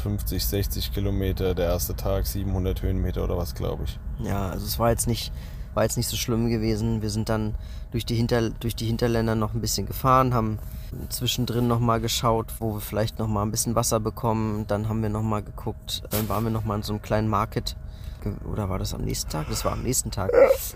50, 0.00 0.44
60 0.44 0.92
Kilometer 0.92 1.54
der 1.54 1.66
erste 1.66 1.94
Tag, 1.94 2.26
700 2.26 2.82
Höhenmeter 2.82 3.22
oder 3.24 3.36
was, 3.36 3.54
glaube 3.54 3.84
ich. 3.84 3.98
Ja, 4.18 4.48
also 4.48 4.66
es 4.66 4.78
war 4.78 4.90
jetzt 4.90 5.06
nicht, 5.06 5.32
war 5.74 5.84
jetzt 5.84 5.96
nicht 5.96 6.08
so 6.08 6.16
schlimm 6.16 6.48
gewesen. 6.48 7.02
Wir 7.02 7.10
sind 7.10 7.28
dann 7.28 7.54
durch 7.90 8.06
die, 8.06 8.14
Hinter, 8.14 8.50
durch 8.50 8.74
die 8.74 8.86
Hinterländer 8.86 9.34
noch 9.34 9.54
ein 9.54 9.60
bisschen 9.60 9.86
gefahren, 9.86 10.34
haben 10.34 10.58
zwischendrin 11.08 11.68
nochmal 11.68 12.00
geschaut, 12.00 12.46
wo 12.58 12.74
wir 12.74 12.80
vielleicht 12.80 13.18
nochmal 13.18 13.44
ein 13.44 13.50
bisschen 13.50 13.74
Wasser 13.74 14.00
bekommen. 14.00 14.66
Dann 14.66 14.88
haben 14.88 15.02
wir 15.02 15.10
nochmal 15.10 15.42
geguckt, 15.42 16.02
dann 16.10 16.28
waren 16.28 16.44
wir 16.44 16.50
nochmal 16.50 16.78
in 16.78 16.82
so 16.82 16.92
einem 16.92 17.02
kleinen 17.02 17.28
Market. 17.28 17.76
Oder 18.50 18.68
war 18.68 18.78
das 18.78 18.92
am 18.92 19.02
nächsten 19.02 19.30
Tag? 19.30 19.48
Das 19.48 19.64
war 19.64 19.72
am 19.72 19.82
nächsten 19.82 20.10
Tag. 20.10 20.30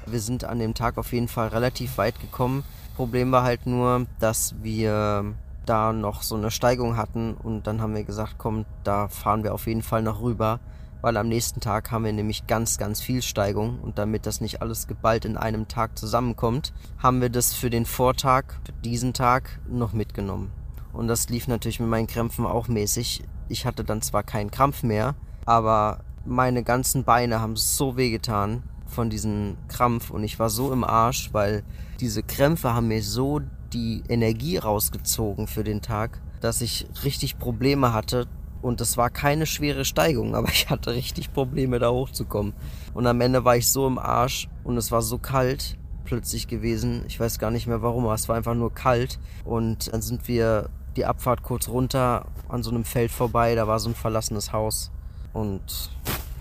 Wir 0.07 0.21
sind 0.21 0.45
an 0.45 0.59
dem 0.59 0.75
Tag 0.75 0.97
auf 0.97 1.13
jeden 1.13 1.29
Fall 1.29 1.49
relativ 1.49 1.99
weit 1.99 2.19
gekommen. 2.21 2.65
Problem 2.97 3.33
war 3.33 3.43
halt 3.43 3.67
nur, 3.67 4.07
dass 4.19 4.55
wir 4.63 5.35
da 5.67 5.93
noch 5.93 6.23
so 6.23 6.37
eine 6.37 6.51
Steigung 6.51 6.97
hatten 6.97 7.35
und 7.35 7.67
dann 7.67 7.81
haben 7.81 7.95
wir 7.95 8.05
gesagt, 8.05 8.35
komm, 8.39 8.65
da 8.83 9.09
fahren 9.09 9.45
wir 9.45 9.55
auf 9.55 9.67
jeden 9.67 9.83
Fall 9.83 10.03
noch 10.03 10.21
rüber, 10.21 10.61
weil 11.01 11.17
am 11.17 11.29
nächsten 11.29 11.61
Tag 11.61 11.91
haben 11.91 12.05
wir 12.05 12.13
nämlich 12.13 12.47
ganz, 12.47 12.79
ganz 12.79 13.01
viel 13.01 13.21
Steigung 13.21 13.79
und 13.81 13.99
damit 13.99 14.27
das 14.27 14.41
nicht 14.41 14.63
alles 14.63 14.87
geballt 14.87 15.25
in 15.25 15.37
einem 15.37 15.69
Tag 15.69 15.99
zusammenkommt, 15.99 16.73
haben 16.99 17.21
wir 17.21 17.29
das 17.29 17.53
für 17.53 17.71
den 17.71 17.85
Vortag, 17.85 18.45
für 18.65 18.73
diesen 18.73 19.13
Tag 19.13 19.61
noch 19.69 19.93
mitgenommen. 19.93 20.51
Und 20.93 21.09
das 21.09 21.29
lief 21.29 21.49
natürlich 21.49 21.81
mit 21.81 21.89
meinen 21.89 22.07
Krämpfen 22.07 22.47
auch 22.47 22.69
mäßig. 22.69 23.25
Ich 23.49 23.67
hatte 23.67 23.85
dann 23.85 24.01
zwar 24.01 24.23
keinen 24.23 24.51
Krampf 24.51 24.83
mehr, 24.83 25.15
aber 25.45 26.01
meine 26.25 26.63
ganzen 26.63 27.05
Beine 27.05 27.41
haben 27.41 27.57
so 27.57 27.97
wehgetan 27.97 28.63
von 28.87 29.11
diesem 29.11 29.57
Krampf 29.69 30.11
und 30.11 30.25
ich 30.25 30.39
war 30.39 30.49
so 30.49 30.73
im 30.73 30.85
Arsch, 30.85 31.31
weil 31.33 31.65
diese 32.01 32.23
Krämpfe 32.23 32.75
haben 32.75 32.89
mir 32.89 33.03
so 33.03 33.41
die 33.75 34.03
Energie 34.09 34.57
rausgezogen 34.57 35.47
für 35.47 35.65
den 35.65 35.83
Tag, 35.83 36.21
dass 36.41 36.61
ich 36.61 36.87
richtig 37.05 37.39
Probleme 37.39 37.93
hatte. 37.93 38.27
Und 38.63 38.81
es 38.81 38.97
war 38.97 39.11
keine 39.11 39.45
schwere 39.45 39.85
Steigung, 39.85 40.35
aber 40.35 40.49
ich 40.53 40.71
hatte 40.71 40.95
richtig 40.95 41.33
Probleme, 41.33 41.79
da 41.79 41.91
hochzukommen. 41.91 42.55
Und 42.95 43.07
am 43.07 43.21
Ende 43.21 43.45
war 43.45 43.57
ich 43.57 43.71
so 43.71 43.87
im 43.87 43.99
Arsch 43.99 44.49
und 44.63 44.77
es 44.77 44.91
war 44.91 45.03
so 45.03 45.19
kalt 45.19 45.77
plötzlich 46.05 46.49
gewesen. 46.49 47.05
Ich 47.09 47.19
weiß 47.19 47.39
gar 47.39 47.51
nicht 47.51 47.67
mehr 47.67 47.83
warum, 47.83 48.05
aber 48.05 48.15
es 48.15 48.29
war 48.29 48.37
einfach 48.37 48.55
nur 48.55 48.73
kalt. 48.73 49.19
Und 49.45 49.93
dann 49.93 50.03
sind 50.03 50.29
wir 50.29 50.71
die 50.97 51.05
Abfahrt 51.05 51.43
kurz 51.43 51.69
runter 51.69 52.27
an 52.49 52.63
so 52.63 52.71
einem 52.71 52.85
Feld 52.85 53.11
vorbei. 53.11 53.55
Da 53.55 53.67
war 53.67 53.79
so 53.79 53.91
ein 53.91 53.95
verlassenes 53.95 54.53
Haus 54.53 54.91
und 55.33 55.91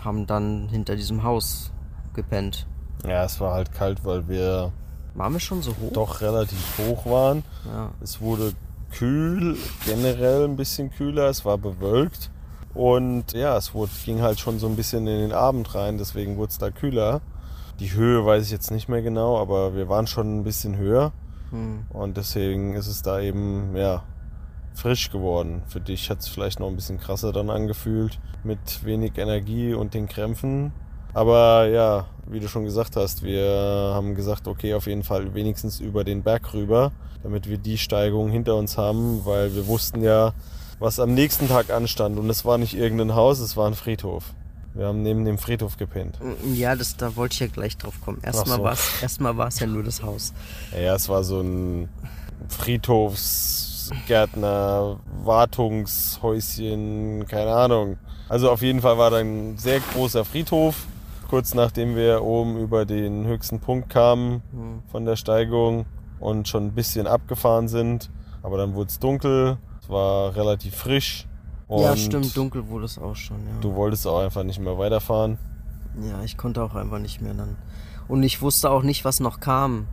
haben 0.04 0.28
dann 0.28 0.70
hinter 0.70 0.96
diesem 0.96 1.24
Haus 1.24 1.72
gepennt. 2.14 2.68
Ja, 3.06 3.24
es 3.24 3.40
war 3.40 3.54
halt 3.54 3.74
kalt, 3.74 4.06
weil 4.06 4.28
wir 4.28 4.72
waren 5.16 5.34
wir 5.34 5.40
schon 5.40 5.62
so 5.62 5.72
hoch? 5.72 5.94
Doch 5.94 6.22
relativ 6.22 6.78
hoch 6.78 7.06
waren. 7.06 7.44
Ja. 7.66 7.92
Es 8.02 8.22
wurde 8.22 8.54
kühl, 8.92 9.58
generell 9.86 10.46
ein 10.46 10.56
bisschen 10.56 10.92
kühler, 10.92 11.30
es 11.30 11.46
war 11.46 11.58
bewölkt. 11.58 12.30
Und 12.74 13.34
ja, 13.34 13.56
es 13.58 13.74
wurde, 13.74 13.92
ging 14.06 14.22
halt 14.22 14.40
schon 14.40 14.60
so 14.60 14.68
ein 14.68 14.76
bisschen 14.76 15.06
in 15.08 15.20
den 15.20 15.32
Abend 15.32 15.76
rein, 15.76 15.98
deswegen 15.98 16.38
wurde 16.38 16.52
es 16.52 16.58
da 16.58 16.72
kühler. 16.72 17.22
Die 17.80 17.94
Höhe 17.94 18.26
weiß 18.26 18.46
ich 18.46 18.52
jetzt 18.52 18.72
nicht 18.72 18.90
mehr 18.90 19.02
genau, 19.02 19.40
aber 19.40 19.76
wir 19.76 19.90
waren 19.90 20.08
schon 20.08 20.40
ein 20.40 20.44
bisschen 20.44 20.78
höher. 20.78 21.12
Hm. 21.52 21.86
Und 21.90 22.18
deswegen 22.18 22.74
ist 22.74 22.88
es 22.88 23.02
da 23.02 23.20
eben, 23.20 23.76
ja, 23.76 24.04
frisch 24.74 25.12
geworden. 25.12 25.62
Für 25.68 25.80
dich 25.80 26.10
hat 26.10 26.20
es 26.20 26.28
vielleicht 26.28 26.60
noch 26.60 26.68
ein 26.68 26.76
bisschen 26.76 27.00
krasser 27.00 27.32
dann 27.32 27.50
angefühlt, 27.50 28.20
mit 28.44 28.84
wenig 28.84 29.18
Energie 29.18 29.74
und 29.74 29.94
den 29.94 30.08
Krämpfen. 30.08 30.72
Aber 31.14 31.68
ja, 31.68 32.06
wie 32.28 32.40
du 32.40 32.48
schon 32.48 32.64
gesagt 32.66 32.96
hast, 32.96 33.24
wir 33.24 33.92
haben 33.94 34.16
gesagt, 34.16 34.48
okay, 34.48 34.74
auf 34.74 34.88
jeden 34.88 35.04
Fall 35.04 35.36
wenigstens 35.36 35.80
über 35.80 36.04
den 36.04 36.24
Berg 36.24 36.54
rüber, 36.54 36.92
damit 37.22 37.48
wir 37.50 37.58
die 37.58 37.78
Steigung 37.78 38.32
hinter 38.32 38.56
uns 38.56 38.78
haben, 38.78 39.26
weil 39.26 39.54
wir 39.56 39.68
wussten 39.68 40.02
ja, 40.02 40.34
was 40.80 41.00
am 41.00 41.14
nächsten 41.14 41.48
Tag 41.48 41.70
anstand. 41.70 42.18
Und 42.18 42.30
es 42.30 42.44
war 42.46 42.58
nicht 42.58 42.74
irgendein 42.74 43.14
Haus, 43.16 43.40
es 43.40 43.56
war 43.56 43.68
ein 43.68 43.76
Friedhof. 43.76 44.34
Wir 44.74 44.88
haben 44.88 45.04
neben 45.04 45.24
dem 45.24 45.38
Friedhof 45.38 45.78
gepennt. 45.78 46.18
Ja, 46.56 46.76
das, 46.76 46.98
da 46.98 47.16
wollte 47.16 47.34
ich 47.34 47.40
ja 47.42 47.48
gleich 47.48 47.78
drauf 47.78 47.94
kommen. 48.04 48.18
Erstmal 48.24 48.58
so. 48.58 48.64
war 48.64 48.74
es 49.48 49.60
ja 49.60 49.68
nur 49.68 49.84
das 49.84 50.02
Haus. 50.02 50.34
Ja, 50.72 50.96
es 50.96 51.08
war 51.10 51.24
so 51.24 51.42
ein 51.42 51.90
Friedhofsgärtner, 52.50 55.00
Wartungshäuschen, 55.24 57.28
keine 57.28 57.54
Ahnung. 57.54 57.98
Also 58.30 58.50
auf 58.50 58.64
jeden 58.64 58.82
Fall 58.82 58.98
war 58.98 59.12
da 59.12 59.18
ein 59.18 59.60
sehr 59.60 59.80
großer 59.80 60.26
Friedhof 60.26 60.88
kurz 61.34 61.56
nachdem 61.56 61.96
wir 61.96 62.22
oben 62.22 62.60
über 62.60 62.86
den 62.86 63.26
höchsten 63.26 63.60
Punkt 63.60 63.90
kamen 63.90 64.44
mhm. 64.52 64.84
von 64.92 65.04
der 65.04 65.16
Steigung 65.16 65.88
und 66.20 66.48
schon 66.48 66.68
ein 66.68 66.74
bisschen 66.74 67.08
abgefahren 67.08 67.68
sind. 67.68 68.12
Aber 68.44 68.60
dann 68.60 68.76
wurde 68.76 68.90
es 68.90 69.00
dunkel, 69.00 69.58
es 69.82 69.90
war 69.90 70.36
relativ 70.36 70.76
frisch. 70.76 71.28
ja, 71.70 71.98
stimmt, 71.98 72.38
dunkel 72.38 72.68
wurde 72.68 72.86
es 72.86 73.00
auch 73.00 73.16
schon. 73.16 73.38
Ja. 73.48 73.60
Du 73.62 73.74
wolltest 73.74 74.06
auch 74.06 74.20
einfach 74.20 74.44
nicht 74.44 74.60
mehr 74.60 74.78
weiterfahren. 74.78 75.40
Ja, 76.08 76.22
ich 76.24 76.38
konnte 76.38 76.62
auch 76.62 76.76
einfach 76.76 77.00
nicht 77.00 77.20
mehr 77.20 77.34
dann. 77.34 77.58
Und 78.08 78.22
ich 78.22 78.44
wusste 78.44 78.70
auch 78.70 78.84
nicht, 78.84 79.04
was 79.04 79.20
noch 79.20 79.40
kam. 79.40 79.88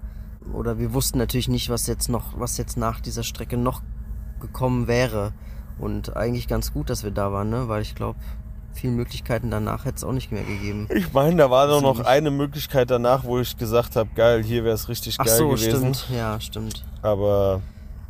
Oder 0.52 0.78
wir 0.78 0.92
wussten 0.92 1.16
natürlich 1.16 1.48
nicht, 1.48 1.70
was 1.70 1.86
jetzt 1.86 2.10
noch, 2.10 2.38
was 2.38 2.58
jetzt 2.58 2.76
nach 2.76 3.00
dieser 3.00 3.22
Strecke 3.22 3.56
noch 3.56 3.80
gekommen 4.40 4.88
wäre. 4.88 5.32
Und 5.78 6.14
eigentlich 6.18 6.48
ganz 6.48 6.74
gut, 6.74 6.90
dass 6.90 7.02
wir 7.02 7.12
da 7.12 7.32
waren, 7.32 7.48
ne? 7.48 7.68
Weil 7.68 7.80
ich 7.80 7.94
glaube, 7.94 8.18
viele 8.72 8.92
Möglichkeiten 8.92 9.50
danach 9.50 9.84
hätte 9.84 9.96
es 9.96 10.04
auch 10.04 10.12
nicht 10.12 10.32
mehr 10.32 10.42
gegeben. 10.42 10.88
Ich 10.94 11.12
meine, 11.12 11.36
da 11.36 11.50
war 11.50 11.66
doch 11.66 11.82
noch 11.82 12.00
eine 12.00 12.30
Möglichkeit 12.30 12.90
danach, 12.90 13.24
wo 13.24 13.38
ich 13.38 13.56
gesagt 13.56 13.96
habe, 13.96 14.10
geil, 14.14 14.42
hier 14.42 14.64
wäre 14.64 14.74
es 14.74 14.88
richtig 14.88 15.16
Ach 15.18 15.26
geil 15.26 15.36
so, 15.36 15.48
gewesen. 15.50 15.94
Stimmt. 15.94 16.06
Ja, 16.16 16.40
stimmt. 16.40 16.84
Aber. 17.02 17.60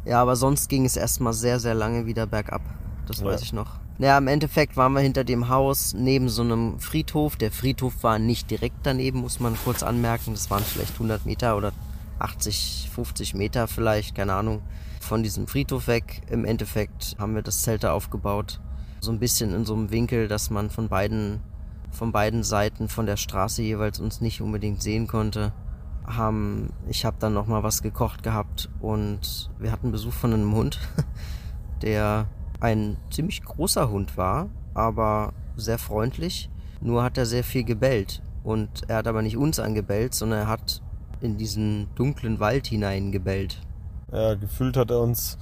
Ja, 0.04 0.22
aber 0.22 0.36
sonst 0.36 0.68
ging 0.68 0.84
es 0.84 0.96
erstmal 0.96 1.32
sehr, 1.32 1.60
sehr 1.60 1.74
lange 1.74 2.06
wieder 2.06 2.26
bergab. 2.26 2.62
Das 3.06 3.20
ja. 3.20 3.26
weiß 3.26 3.42
ich 3.42 3.52
noch. 3.52 3.80
Naja, 3.98 4.16
im 4.16 4.28
Endeffekt 4.28 4.76
waren 4.76 4.92
wir 4.92 5.00
hinter 5.00 5.24
dem 5.24 5.50
Haus 5.50 5.92
neben 5.92 6.30
so 6.30 6.42
einem 6.42 6.78
Friedhof. 6.80 7.36
Der 7.36 7.52
Friedhof 7.52 8.02
war 8.02 8.18
nicht 8.18 8.50
direkt 8.50 8.78
daneben, 8.84 9.20
muss 9.20 9.40
man 9.40 9.56
kurz 9.62 9.82
anmerken. 9.82 10.32
Das 10.32 10.50
waren 10.50 10.62
vielleicht 10.62 10.94
100 10.94 11.26
Meter 11.26 11.56
oder 11.56 11.72
80, 12.18 12.88
50 12.94 13.34
Meter 13.34 13.68
vielleicht, 13.68 14.14
keine 14.14 14.34
Ahnung, 14.34 14.62
von 15.00 15.22
diesem 15.22 15.46
Friedhof 15.46 15.86
weg. 15.86 16.22
Im 16.30 16.46
Endeffekt 16.46 17.16
haben 17.18 17.34
wir 17.34 17.42
das 17.42 17.62
Zelt 17.62 17.84
da 17.84 17.92
aufgebaut 17.92 18.60
so 19.00 19.10
ein 19.10 19.18
bisschen 19.18 19.54
in 19.54 19.64
so 19.64 19.74
einem 19.74 19.90
Winkel, 19.90 20.28
dass 20.28 20.50
man 20.50 20.70
von 20.70 20.88
beiden, 20.88 21.40
von 21.90 22.12
beiden 22.12 22.42
Seiten 22.42 22.88
von 22.88 23.06
der 23.06 23.16
Straße 23.16 23.62
jeweils 23.62 23.98
uns 23.98 24.20
nicht 24.20 24.40
unbedingt 24.40 24.82
sehen 24.82 25.06
konnte. 25.06 25.52
Haben, 26.06 26.70
ich 26.88 27.04
habe 27.04 27.16
dann 27.18 27.34
noch 27.34 27.46
mal 27.46 27.62
was 27.62 27.82
gekocht 27.82 28.22
gehabt 28.22 28.68
und 28.80 29.50
wir 29.58 29.72
hatten 29.72 29.92
Besuch 29.92 30.12
von 30.12 30.32
einem 30.32 30.54
Hund, 30.54 30.78
der 31.82 32.26
ein 32.60 32.96
ziemlich 33.10 33.42
großer 33.42 33.90
Hund 33.90 34.16
war, 34.16 34.48
aber 34.74 35.32
sehr 35.56 35.78
freundlich. 35.78 36.50
Nur 36.80 37.02
hat 37.02 37.18
er 37.18 37.26
sehr 37.26 37.44
viel 37.44 37.64
gebellt 37.64 38.22
und 38.42 38.88
er 38.88 38.96
hat 38.96 39.06
aber 39.06 39.22
nicht 39.22 39.36
uns 39.36 39.58
angebellt, 39.60 40.14
sondern 40.14 40.40
er 40.40 40.48
hat 40.48 40.82
in 41.20 41.36
diesen 41.36 41.88
dunklen 41.94 42.40
Wald 42.40 42.66
hinein 42.66 43.12
gebellt. 43.12 43.60
Ja, 44.10 44.34
gefühlt 44.34 44.76
hat 44.76 44.90
er 44.90 45.00
uns 45.00 45.38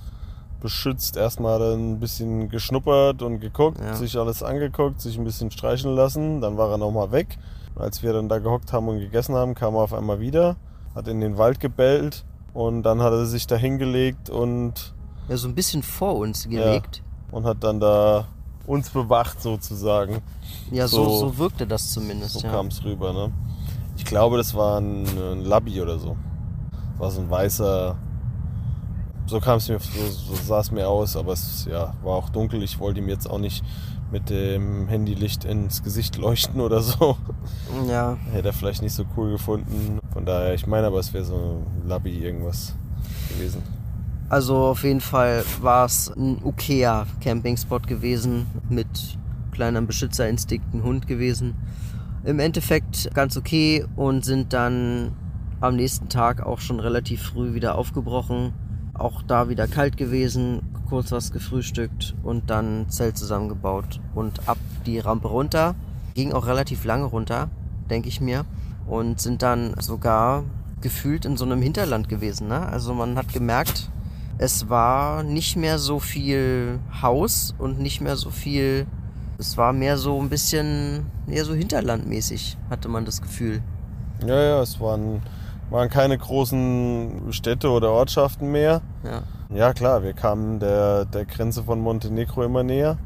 beschützt, 0.60 1.16
erstmal 1.16 1.60
ein 1.76 2.00
bisschen 2.00 2.48
geschnuppert 2.48 3.22
und 3.22 3.40
geguckt, 3.40 3.78
ja. 3.80 3.94
sich 3.94 4.16
alles 4.16 4.42
angeguckt, 4.42 5.00
sich 5.00 5.16
ein 5.18 5.24
bisschen 5.24 5.50
streichen 5.50 5.94
lassen. 5.94 6.40
Dann 6.40 6.56
war 6.56 6.70
er 6.70 6.78
nochmal 6.78 7.12
weg. 7.12 7.38
Und 7.74 7.82
als 7.82 8.02
wir 8.02 8.12
dann 8.12 8.28
da 8.28 8.38
gehockt 8.38 8.72
haben 8.72 8.88
und 8.88 8.98
gegessen 8.98 9.34
haben, 9.34 9.54
kam 9.54 9.74
er 9.74 9.82
auf 9.82 9.94
einmal 9.94 10.20
wieder, 10.20 10.56
hat 10.94 11.08
in 11.08 11.20
den 11.20 11.38
Wald 11.38 11.60
gebellt 11.60 12.24
und 12.54 12.82
dann 12.82 13.02
hat 13.02 13.12
er 13.12 13.26
sich 13.26 13.46
da 13.46 13.56
hingelegt 13.56 14.30
und. 14.30 14.94
Ja, 15.28 15.36
so 15.36 15.48
ein 15.48 15.54
bisschen 15.54 15.82
vor 15.82 16.16
uns 16.16 16.48
gelegt. 16.48 17.02
Ja, 17.30 17.36
und 17.36 17.44
hat 17.44 17.62
dann 17.62 17.78
da 17.78 18.26
uns 18.66 18.90
bewacht 18.90 19.40
sozusagen. 19.40 20.18
Ja, 20.70 20.88
so, 20.88 21.04
so, 21.04 21.16
so 21.18 21.38
wirkte 21.38 21.66
das 21.66 21.92
zumindest. 21.92 22.34
So 22.34 22.46
ja. 22.46 22.52
kam 22.52 22.68
es 22.68 22.82
rüber, 22.84 23.12
ne? 23.12 23.32
Ich 23.96 24.04
glaube, 24.04 24.36
das 24.36 24.54
war 24.54 24.80
ein, 24.80 25.04
ein 25.06 25.44
Labby 25.44 25.80
oder 25.80 25.98
so. 25.98 26.16
Das 26.92 27.00
war 27.00 27.10
so 27.10 27.20
ein 27.20 27.30
weißer 27.30 27.96
so 29.28 29.40
kam 29.40 29.58
es 29.58 29.68
mir, 29.68 29.78
so, 29.78 30.10
so 30.10 30.34
sah 30.34 30.60
es 30.60 30.70
mir 30.70 30.88
aus, 30.88 31.16
aber 31.16 31.34
es 31.34 31.66
ja, 31.70 31.94
war 32.02 32.14
auch 32.16 32.30
dunkel. 32.30 32.62
Ich 32.62 32.78
wollte 32.78 33.00
ihm 33.00 33.08
jetzt 33.08 33.28
auch 33.28 33.38
nicht 33.38 33.62
mit 34.10 34.30
dem 34.30 34.88
Handylicht 34.88 35.44
ins 35.44 35.82
Gesicht 35.82 36.16
leuchten 36.16 36.60
oder 36.60 36.80
so. 36.80 37.16
Ja. 37.88 38.16
Hätte 38.32 38.48
er 38.48 38.54
vielleicht 38.54 38.82
nicht 38.82 38.94
so 38.94 39.04
cool 39.16 39.32
gefunden. 39.32 39.98
Von 40.12 40.24
daher, 40.24 40.54
ich 40.54 40.66
meine 40.66 40.86
aber, 40.86 40.98
es 40.98 41.12
wäre 41.12 41.24
so 41.24 41.34
ein 41.34 41.88
Labby 41.88 42.18
irgendwas 42.18 42.74
gewesen. 43.28 43.62
Also 44.30 44.56
auf 44.56 44.82
jeden 44.82 45.00
Fall 45.00 45.44
war 45.60 45.84
es 45.84 46.10
ein 46.14 46.42
okayer 46.42 47.06
Campingspot 47.20 47.86
gewesen 47.86 48.46
mit 48.68 48.86
kleinem 49.52 49.86
Beschützerinstinkten 49.86 50.82
Hund 50.82 51.06
gewesen. 51.06 51.54
Im 52.24 52.38
Endeffekt 52.38 53.10
ganz 53.14 53.36
okay 53.36 53.84
und 53.96 54.24
sind 54.24 54.52
dann 54.52 55.12
am 55.60 55.76
nächsten 55.76 56.08
Tag 56.08 56.44
auch 56.44 56.60
schon 56.60 56.80
relativ 56.80 57.22
früh 57.22 57.54
wieder 57.54 57.76
aufgebrochen 57.76 58.52
auch 58.98 59.22
da 59.22 59.48
wieder 59.48 59.66
kalt 59.66 59.96
gewesen, 59.96 60.60
kurz 60.88 61.12
was 61.12 61.32
gefrühstückt 61.32 62.14
und 62.22 62.50
dann 62.50 62.88
Zelt 62.88 63.16
zusammengebaut 63.16 64.00
und 64.14 64.48
ab 64.48 64.58
die 64.86 64.98
Rampe 64.98 65.28
runter. 65.28 65.74
Ging 66.14 66.32
auch 66.32 66.46
relativ 66.46 66.84
lange 66.84 67.04
runter, 67.04 67.48
denke 67.90 68.08
ich 68.08 68.20
mir. 68.20 68.44
Und 68.86 69.20
sind 69.20 69.42
dann 69.42 69.74
sogar 69.80 70.44
gefühlt 70.80 71.24
in 71.24 71.36
so 71.36 71.44
einem 71.44 71.60
Hinterland 71.60 72.08
gewesen. 72.08 72.48
Ne? 72.48 72.66
Also 72.66 72.94
man 72.94 73.16
hat 73.16 73.32
gemerkt, 73.32 73.90
es 74.38 74.68
war 74.68 75.22
nicht 75.22 75.56
mehr 75.56 75.78
so 75.78 75.98
viel 75.98 76.78
Haus 77.02 77.54
und 77.58 77.80
nicht 77.80 78.00
mehr 78.00 78.16
so 78.16 78.30
viel. 78.30 78.86
Es 79.36 79.56
war 79.56 79.72
mehr 79.72 79.98
so 79.98 80.20
ein 80.20 80.28
bisschen, 80.28 81.06
eher 81.26 81.44
so 81.44 81.54
hinterlandmäßig, 81.54 82.56
hatte 82.70 82.88
man 82.88 83.04
das 83.04 83.20
Gefühl. 83.20 83.62
Ja, 84.26 84.40
ja, 84.40 84.62
es 84.62 84.80
waren 84.80 85.22
waren 85.70 85.88
keine 85.88 86.16
großen 86.16 87.32
Städte 87.32 87.70
oder 87.70 87.90
Ortschaften 87.90 88.50
mehr. 88.50 88.80
Ja, 89.04 89.22
ja 89.54 89.72
klar, 89.72 90.02
wir 90.02 90.12
kamen 90.12 90.60
der, 90.60 91.04
der 91.04 91.24
Grenze 91.24 91.62
von 91.62 91.80
Montenegro 91.80 92.42
immer 92.42 92.62
näher 92.62 92.98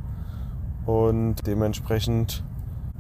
und 0.86 1.36
dementsprechend 1.46 2.44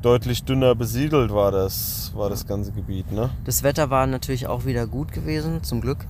deutlich 0.02 0.44
dünner 0.44 0.74
besiedelt 0.74 1.32
war 1.32 1.52
das, 1.52 2.12
war 2.14 2.28
das 2.28 2.46
ganze 2.46 2.72
Gebiet. 2.72 3.12
Ne? 3.12 3.30
Das 3.44 3.62
Wetter 3.62 3.90
war 3.90 4.06
natürlich 4.06 4.46
auch 4.46 4.64
wieder 4.64 4.86
gut 4.86 5.12
gewesen, 5.12 5.62
zum 5.62 5.80
Glück. 5.80 6.06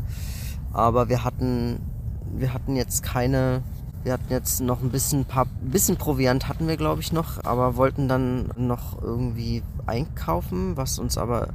Aber 0.73 1.11
wir 1.11 1.23
hatten 1.25 1.79
wir 2.33 2.55
hatten 2.55 2.77
jetzt 2.77 3.03
keine, 3.03 3.63
wir 4.03 4.13
hatten 4.13 4.31
jetzt 4.31 4.61
noch 4.61 4.83
ein 4.83 4.91
bisschen, 4.91 5.25
paar, 5.25 5.47
bisschen 5.61 5.97
Proviant 5.97 6.49
hatten 6.49 6.67
wir 6.67 6.77
glaube 6.77 7.01
ich 7.01 7.13
noch, 7.13 7.45
aber 7.45 7.77
wollten 7.77 8.09
dann 8.09 8.51
noch 8.57 9.01
irgendwie 9.01 9.63
einkaufen, 9.87 10.77
was 10.77 10.99
uns 10.99 11.19
aber, 11.19 11.49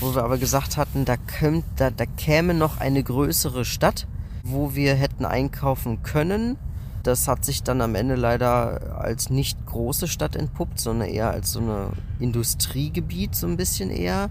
wo 0.00 0.14
wir 0.14 0.24
aber 0.24 0.38
gesagt 0.38 0.76
hatten, 0.76 1.04
da, 1.04 1.16
könnt, 1.16 1.64
da, 1.76 1.90
da 1.90 2.06
käme 2.06 2.54
noch 2.54 2.78
eine 2.78 3.02
größere 3.02 3.64
Stadt, 3.64 4.06
wo 4.42 4.74
wir 4.74 4.94
hätten 4.94 5.24
einkaufen 5.24 6.02
können. 6.02 6.56
Das 7.02 7.26
hat 7.26 7.44
sich 7.44 7.62
dann 7.62 7.80
am 7.80 7.94
Ende 7.94 8.14
leider 8.14 9.00
als 9.00 9.28
nicht 9.28 9.66
große 9.66 10.06
Stadt 10.06 10.36
entpuppt, 10.36 10.78
sondern 10.78 11.08
eher 11.08 11.30
als 11.30 11.52
so 11.52 11.60
eine 11.60 11.88
Industriegebiet 12.20 13.34
so 13.34 13.46
ein 13.46 13.56
bisschen 13.56 13.90
eher 13.90 14.30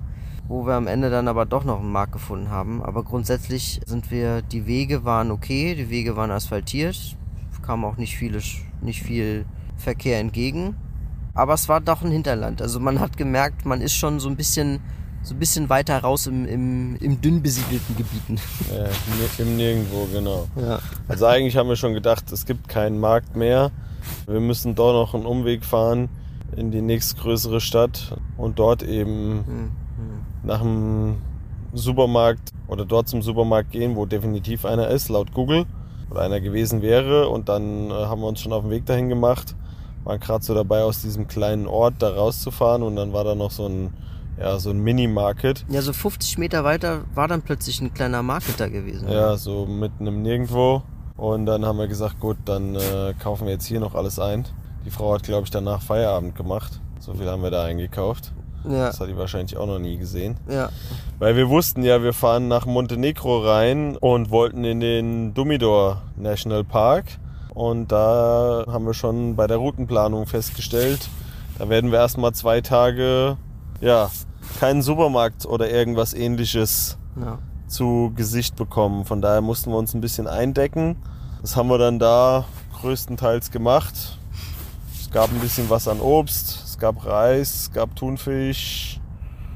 wo 0.52 0.68
wir 0.68 0.74
am 0.74 0.88
Ende 0.88 1.10
dann 1.10 1.30
aber 1.30 1.46
doch 1.46 1.64
noch 1.64 1.80
einen 1.80 1.92
Markt 1.92 2.12
gefunden 2.12 2.50
haben. 2.50 2.84
Aber 2.84 3.04
grundsätzlich 3.04 3.80
sind 3.86 4.12
wir, 4.12 4.42
die 4.42 4.68
Wege 4.68 5.06
waren 5.06 5.32
okay, 5.32 5.76
die 5.76 5.90
Wege 5.90 6.18
waren 6.18 6.30
asphaltiert, 6.30 7.16
kam 7.62 7.86
auch 7.86 7.98
nicht, 7.98 8.18
viele, 8.18 8.42
nicht 8.82 9.02
viel 9.02 9.46
Verkehr 9.78 10.20
entgegen. 10.20 10.76
Aber 11.34 11.54
es 11.54 11.70
war 11.70 11.80
doch 11.80 12.02
ein 12.02 12.12
Hinterland. 12.12 12.62
Also 12.62 12.82
man 12.82 13.00
hat 13.00 13.16
gemerkt, 13.16 13.66
man 13.66 13.80
ist 13.80 13.94
schon 13.94 14.20
so 14.20 14.28
ein 14.28 14.36
bisschen, 14.36 14.82
so 15.24 15.36
ein 15.36 15.40
bisschen 15.40 15.70
weiter 15.70 16.00
raus 16.00 16.28
im, 16.28 16.46
im, 16.46 16.96
im 16.98 17.22
dünn 17.22 17.42
besiedelten 17.42 17.96
Gebieten. 17.96 18.40
Ja, 18.74 18.88
im 19.38 19.56
Nirgendwo, 19.56 20.08
genau. 20.12 20.48
Ja. 20.56 20.80
Also 21.08 21.26
eigentlich 21.26 21.58
haben 21.58 21.70
wir 21.70 21.76
schon 21.76 21.94
gedacht, 21.94 22.32
es 22.32 22.46
gibt 22.46 22.68
keinen 22.68 23.00
Markt 23.00 23.36
mehr. 23.36 23.72
Wir 24.26 24.40
müssen 24.40 24.76
doch 24.76 24.94
noch 24.94 25.14
einen 25.14 25.26
Umweg 25.26 25.64
fahren 25.64 26.10
in 26.56 26.72
die 26.72 26.82
nächstgrößere 26.82 27.62
Stadt 27.62 28.18
und 28.38 28.60
dort 28.60 28.84
eben 28.84 29.44
hm 29.46 29.72
nach 30.44 30.62
dem 30.62 31.18
Supermarkt 31.74 32.52
oder 32.68 32.86
dort 32.86 33.08
zum 33.08 33.22
Supermarkt 33.22 33.72
gehen, 33.72 33.96
wo 33.96 34.06
definitiv 34.06 34.66
einer 34.66 34.88
ist, 34.88 35.10
laut 35.10 35.34
Google, 35.34 35.66
oder 36.10 36.22
einer 36.22 36.42
gewesen 36.42 36.82
wäre. 36.82 37.30
Und 37.30 37.50
dann 37.50 37.90
äh, 37.90 37.94
haben 37.94 38.22
wir 38.22 38.28
uns 38.28 38.42
schon 38.42 38.54
auf 38.54 38.64
den 38.64 38.72
Weg 38.72 38.86
dahin 38.86 39.10
gemacht. 39.10 39.56
Waren 40.04 40.20
gerade 40.20 40.44
so 40.44 40.54
dabei, 40.54 40.84
aus 40.84 41.02
diesem 41.02 41.28
kleinen 41.28 41.68
Ort 41.68 41.96
da 42.00 42.10
rauszufahren. 42.10 42.84
Und 42.84 42.96
dann 42.96 43.14
war 43.14 43.24
da 43.24 43.36
noch 43.36 43.52
so 43.52 43.68
ein, 43.68 43.94
ja, 44.42 44.60
so 44.60 44.72
ein 44.72 44.80
Mini-Market. 44.80 45.66
Ja, 45.70 45.82
so 45.82 45.94
50 45.94 46.38
Meter 46.38 46.64
weiter 46.64 47.02
war 47.14 47.28
dann 47.28 47.42
plötzlich 47.42 47.80
ein 47.82 47.94
kleiner 47.94 48.24
Market 48.24 48.60
da 48.60 48.68
gewesen. 48.68 49.10
Ja, 49.10 49.38
so 49.38 49.66
mitten 49.66 50.08
im 50.08 50.22
Nirgendwo. 50.22 50.84
Und 51.16 51.46
dann 51.46 51.66
haben 51.66 51.78
wir 51.78 51.88
gesagt, 51.88 52.20
gut, 52.20 52.38
dann 52.46 52.76
äh, 52.76 53.14
kaufen 53.22 53.46
wir 53.46 53.54
jetzt 53.54 53.66
hier 53.66 53.80
noch 53.80 53.94
alles 53.94 54.18
ein. 54.18 54.46
Die 54.86 54.90
Frau 54.90 55.14
hat, 55.14 55.24
glaube 55.24 55.44
ich, 55.44 55.52
danach 55.52 55.82
Feierabend 55.82 56.36
gemacht. 56.36 56.82
So 57.00 57.14
viel 57.14 57.28
haben 57.30 57.44
wir 57.44 57.52
da 57.52 57.66
eingekauft. 57.66 58.34
Ja. 58.64 58.88
Das 58.88 59.00
hat 59.00 59.10
die 59.10 59.18
wahrscheinlich 59.18 59.58
auch 59.58 59.68
noch 59.68 59.80
nie 59.80 59.98
gesehen. 59.98 60.38
Ja. 60.50 60.70
Weil 61.20 61.36
wir 61.36 61.50
wussten 61.50 61.84
ja, 61.84 62.02
wir 62.02 62.14
fahren 62.14 62.48
nach 62.48 62.66
Montenegro 62.66 63.40
rein 63.40 63.98
und 63.98 64.32
wollten 64.32 64.64
in 64.64 64.80
den 64.80 65.34
Dumidor 65.34 66.02
National 66.16 66.64
Park. 66.64 67.06
Und 67.54 67.92
da 67.92 68.66
haben 68.68 68.86
wir 68.86 68.94
schon 68.94 69.36
bei 69.36 69.46
der 69.46 69.58
Routenplanung 69.58 70.26
festgestellt, 70.26 71.10
da 71.60 71.70
werden 71.70 71.92
wir 71.92 72.00
erstmal 72.00 72.34
zwei 72.34 72.62
Tage, 72.62 73.38
ja, 73.82 74.10
keinen 74.60 74.82
Supermarkt 74.82 75.46
oder 75.46 75.70
irgendwas 75.70 76.14
ähnliches 76.14 76.98
ja. 77.20 77.40
zu 77.68 78.12
Gesicht 78.16 78.56
bekommen. 78.56 79.06
Von 79.06 79.22
daher 79.22 79.42
mussten 79.42 79.72
wir 79.72 79.78
uns 79.78 79.94
ein 79.94 80.02
bisschen 80.02 80.28
eindecken. 80.28 80.98
Das 81.42 81.56
haben 81.56 81.70
wir 81.70 81.78
dann 81.78 82.00
da 82.00 82.46
größtenteils 82.82 83.52
gemacht. 83.52 84.20
Es 85.00 85.10
gab 85.12 85.30
ein 85.32 85.40
bisschen 85.40 85.70
was 85.70 85.88
an 85.88 86.00
Obst, 86.00 86.62
gab 86.82 87.06
Reis, 87.06 87.56
es 87.56 87.72
gab 87.72 87.96
Thunfisch. 87.96 89.00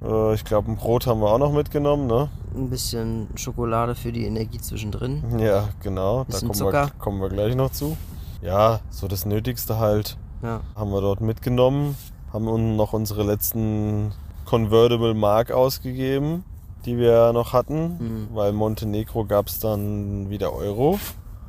Äh, 0.01 0.35
ich 0.35 0.45
glaube, 0.45 0.71
ein 0.71 0.77
Brot 0.77 1.07
haben 1.07 1.19
wir 1.19 1.29
auch 1.29 1.39
noch 1.39 1.51
mitgenommen, 1.51 2.07
ne? 2.07 2.29
Ein 2.55 2.69
bisschen 2.69 3.27
Schokolade 3.35 3.95
für 3.95 4.13
die 4.13 4.25
Energie 4.25 4.59
zwischendrin. 4.59 5.39
Ja, 5.39 5.67
genau. 5.81 6.25
Da 6.29 6.39
kommen 6.39 6.59
wir, 6.59 6.91
kommen 6.99 7.21
wir 7.21 7.29
gleich 7.29 7.55
noch 7.55 7.71
zu. 7.71 7.97
Ja, 8.41 8.79
so 8.91 9.07
das 9.07 9.25
Nötigste 9.25 9.79
halt. 9.79 10.17
Ja. 10.43 10.61
Haben 10.75 10.91
wir 10.91 11.01
dort 11.01 11.19
mitgenommen. 11.19 11.97
Haben 12.31 12.75
noch 12.75 12.93
unsere 12.93 13.23
letzten 13.23 14.11
Convertible 14.45 15.13
Mark 15.13 15.51
ausgegeben, 15.51 16.43
die 16.85 16.97
wir 16.97 17.33
noch 17.33 17.53
hatten. 17.53 17.97
Mhm. 17.97 18.27
Weil 18.33 18.53
Montenegro 18.53 19.25
gab 19.25 19.47
es 19.47 19.59
dann 19.59 20.29
wieder 20.29 20.53
Euro. 20.53 20.99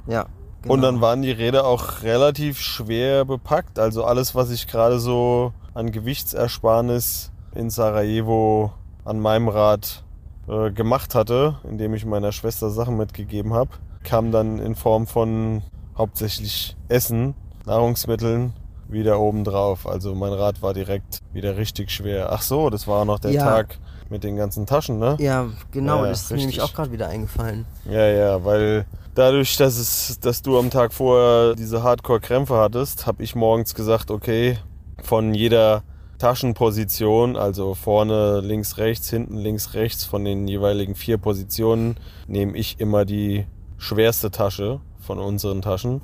Ja. 0.07 0.27
Genau. 0.63 0.75
Und 0.75 0.83
dann 0.83 1.01
waren 1.01 1.23
die 1.23 1.31
Räder 1.31 1.67
auch 1.67 2.03
relativ 2.03 2.59
schwer 2.59 3.25
bepackt. 3.25 3.79
Also 3.79 4.05
alles, 4.05 4.35
was 4.35 4.51
ich 4.51 4.67
gerade 4.67 4.99
so 4.99 5.53
an 5.75 5.93
Gewichtsersparnis 5.93 7.31
in 7.55 7.71
Sarajevo 7.71 8.73
an 9.05 9.21
meinem 9.21 9.49
Rad 9.49 10.03
äh, 10.49 10.71
gemacht 10.73 11.15
hatte, 11.15 11.59
indem 11.69 11.95
ich 11.95 12.05
meiner 12.05 12.33
Schwester 12.33 12.71
Sachen 12.71 12.97
mitgegeben 12.97 13.53
habe, 13.53 13.71
kam 14.03 14.33
dann 14.33 14.59
in 14.59 14.75
Form 14.75 15.07
von 15.07 15.63
hauptsächlich 15.97 16.77
Essen, 16.89 17.35
Nahrungsmitteln 17.65 18.53
wieder 18.89 19.21
oben 19.21 19.45
drauf. 19.45 19.87
Also 19.87 20.15
mein 20.15 20.33
Rad 20.33 20.63
war 20.63 20.75
direkt 20.75 21.21
wieder 21.33 21.57
richtig 21.57 21.91
schwer. 21.91 22.33
Ach 22.33 22.43
so, 22.43 22.71
das 22.71 22.87
war 22.87 23.05
noch 23.05 23.19
der 23.19 23.33
ja. 23.33 23.45
Tag 23.45 23.79
mit 24.09 24.25
den 24.25 24.37
ganzen 24.37 24.67
Taschen, 24.67 24.99
ne? 24.99 25.17
Ja, 25.19 25.47
genau, 25.73 26.05
ja, 26.05 26.11
das 26.11 26.23
ist 26.23 26.31
richtig. 26.31 26.39
nämlich 26.39 26.61
auch 26.61 26.75
gerade 26.75 26.93
wieder 26.93 27.09
eingefallen. 27.09 27.67
Ja, 27.91 28.07
ja, 28.07 28.45
weil 28.45 28.87
dadurch, 29.15 29.57
dass 29.57 29.77
es, 29.77 30.21
dass 30.21 30.43
du 30.43 30.59
am 30.59 30.71
Tag 30.71 30.93
vorher 30.93 31.55
diese 31.55 31.83
Hardcore-Krämpfe 31.83 32.57
hattest, 32.57 33.07
habe 33.07 33.23
ich 33.23 33.35
morgens 33.35 33.75
gesagt, 33.75 34.11
okay, 34.11 34.59
von 35.03 35.35
jeder 35.35 35.83
Taschenposition, 36.19 37.37
also 37.37 37.75
vorne 37.75 38.41
links, 38.41 38.79
rechts, 38.79 39.11
hinten 39.11 39.37
links, 39.37 39.75
rechts, 39.75 40.05
von 40.05 40.25
den 40.25 40.49
jeweiligen 40.49 40.95
vier 40.95 41.19
Positionen 41.19 41.97
nehme 42.27 42.57
ich 42.57 42.81
immer 42.81 43.05
die 43.05 43.47
schwerste 43.77 44.31
Tasche 44.31 44.81
von 44.99 45.19
unseren 45.19 45.63
Taschen. 45.63 46.01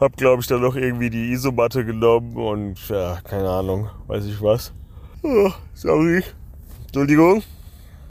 Hab, 0.00 0.16
glaube 0.16 0.42
ich, 0.42 0.48
dann 0.48 0.60
noch 0.60 0.74
irgendwie 0.74 1.10
die 1.10 1.32
Isomatte 1.32 1.84
genommen 1.84 2.36
und 2.36 2.88
ja, 2.88 3.18
keine 3.22 3.48
Ahnung, 3.48 3.88
weiß 4.06 4.24
ich 4.26 4.42
was. 4.42 4.72
Oh, 5.22 5.50
sorry. 5.72 6.22
Entschuldigung. 6.86 7.42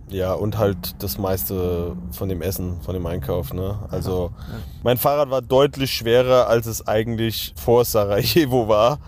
Ja, 0.09 0.33
und 0.33 0.57
halt 0.57 1.01
das 1.01 1.17
meiste 1.17 1.95
von 2.11 2.29
dem 2.29 2.41
Essen, 2.41 2.81
von 2.81 2.93
dem 2.93 3.05
Einkauf. 3.05 3.53
Ne? 3.53 3.79
Also 3.89 4.31
mein 4.83 4.97
Fahrrad 4.97 5.29
war 5.29 5.41
deutlich 5.41 5.91
schwerer, 5.91 6.47
als 6.47 6.67
es 6.67 6.87
eigentlich 6.87 7.53
vor 7.55 7.85
Sarajevo 7.85 8.67
war. 8.67 8.99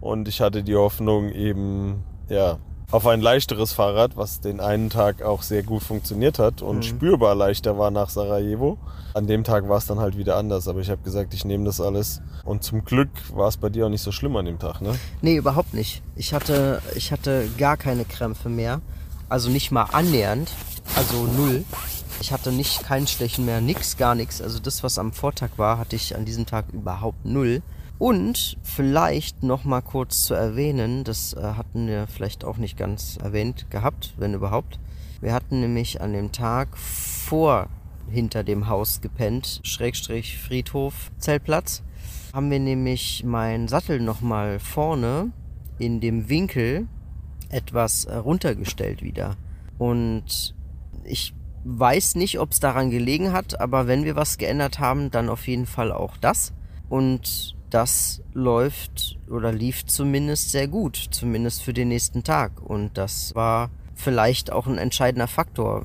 Und 0.00 0.28
ich 0.28 0.40
hatte 0.40 0.62
die 0.62 0.76
Hoffnung 0.76 1.30
eben, 1.30 2.04
ja, 2.28 2.58
auf 2.90 3.06
ein 3.06 3.20
leichteres 3.20 3.72
Fahrrad, 3.72 4.16
was 4.16 4.40
den 4.40 4.60
einen 4.60 4.88
Tag 4.88 5.22
auch 5.22 5.42
sehr 5.42 5.62
gut 5.62 5.82
funktioniert 5.82 6.38
hat 6.38 6.62
und 6.62 6.78
mhm. 6.78 6.82
spürbar 6.82 7.34
leichter 7.34 7.78
war 7.78 7.90
nach 7.90 8.08
Sarajevo. 8.08 8.78
An 9.14 9.26
dem 9.26 9.44
Tag 9.44 9.68
war 9.68 9.78
es 9.78 9.86
dann 9.86 9.98
halt 9.98 10.16
wieder 10.16 10.36
anders, 10.36 10.68
aber 10.68 10.80
ich 10.80 10.90
habe 10.90 11.02
gesagt, 11.02 11.34
ich 11.34 11.44
nehme 11.44 11.64
das 11.64 11.80
alles. 11.80 12.22
Und 12.44 12.62
zum 12.62 12.84
Glück 12.84 13.10
war 13.34 13.48
es 13.48 13.58
bei 13.58 13.68
dir 13.68 13.86
auch 13.86 13.90
nicht 13.90 14.02
so 14.02 14.12
schlimm 14.12 14.36
an 14.36 14.46
dem 14.46 14.58
Tag, 14.58 14.80
ne? 14.80 14.94
Nee, 15.20 15.36
überhaupt 15.36 15.74
nicht. 15.74 16.02
Ich 16.16 16.32
hatte, 16.32 16.80
ich 16.94 17.12
hatte 17.12 17.48
gar 17.58 17.76
keine 17.76 18.04
Krämpfe 18.04 18.48
mehr. 18.48 18.80
Also 19.28 19.50
nicht 19.50 19.70
mal 19.70 19.84
annähernd. 19.92 20.50
Also 20.96 21.24
null. 21.24 21.64
Ich 22.20 22.32
hatte 22.32 22.50
nicht 22.50 22.84
keinen 22.84 23.06
Stechen 23.06 23.44
mehr, 23.44 23.60
nix, 23.60 23.96
gar 23.96 24.14
nichts. 24.14 24.40
Also 24.40 24.58
das, 24.58 24.82
was 24.82 24.98
am 24.98 25.12
Vortag 25.12 25.50
war, 25.56 25.78
hatte 25.78 25.94
ich 25.94 26.16
an 26.16 26.24
diesem 26.24 26.46
Tag 26.46 26.66
überhaupt 26.72 27.24
null. 27.24 27.62
Und 27.98 28.56
vielleicht 28.62 29.42
noch 29.42 29.64
mal 29.64 29.80
kurz 29.80 30.22
zu 30.22 30.34
erwähnen, 30.34 31.02
das 31.02 31.32
äh, 31.32 31.42
hatten 31.42 31.88
wir 31.88 32.06
vielleicht 32.06 32.44
auch 32.44 32.56
nicht 32.56 32.76
ganz 32.76 33.16
erwähnt 33.16 33.70
gehabt, 33.70 34.14
wenn 34.16 34.34
überhaupt. 34.34 34.78
Wir 35.20 35.34
hatten 35.34 35.60
nämlich 35.60 36.00
an 36.00 36.12
dem 36.12 36.30
Tag 36.30 36.78
vor 36.78 37.68
hinter 38.08 38.44
dem 38.44 38.68
Haus 38.68 39.00
gepennt, 39.00 39.60
Schrägstrich 39.64 40.38
Friedhof, 40.38 41.10
Zeltplatz. 41.18 41.82
Haben 42.32 42.50
wir 42.50 42.60
nämlich 42.60 43.24
meinen 43.24 43.66
Sattel 43.66 44.00
noch 44.00 44.20
mal 44.20 44.60
vorne 44.60 45.32
in 45.78 46.00
dem 46.00 46.28
Winkel 46.28 46.86
etwas 47.48 48.04
äh, 48.04 48.14
runtergestellt 48.14 49.02
wieder. 49.02 49.36
Und 49.76 50.54
ich 51.02 51.34
weiß 51.64 52.14
nicht, 52.14 52.38
ob 52.38 52.52
es 52.52 52.60
daran 52.60 52.90
gelegen 52.90 53.32
hat, 53.32 53.60
aber 53.60 53.88
wenn 53.88 54.04
wir 54.04 54.14
was 54.14 54.38
geändert 54.38 54.78
haben, 54.78 55.10
dann 55.10 55.28
auf 55.28 55.48
jeden 55.48 55.66
Fall 55.66 55.90
auch 55.90 56.16
das. 56.16 56.52
Und 56.88 57.57
das 57.70 58.22
läuft 58.32 59.18
oder 59.28 59.52
lief 59.52 59.86
zumindest 59.86 60.50
sehr 60.50 60.68
gut, 60.68 60.96
zumindest 61.10 61.62
für 61.62 61.72
den 61.72 61.88
nächsten 61.88 62.24
Tag. 62.24 62.60
Und 62.62 62.96
das 62.96 63.34
war 63.34 63.70
vielleicht 63.94 64.52
auch 64.52 64.66
ein 64.66 64.78
entscheidender 64.78 65.26
Faktor. 65.26 65.84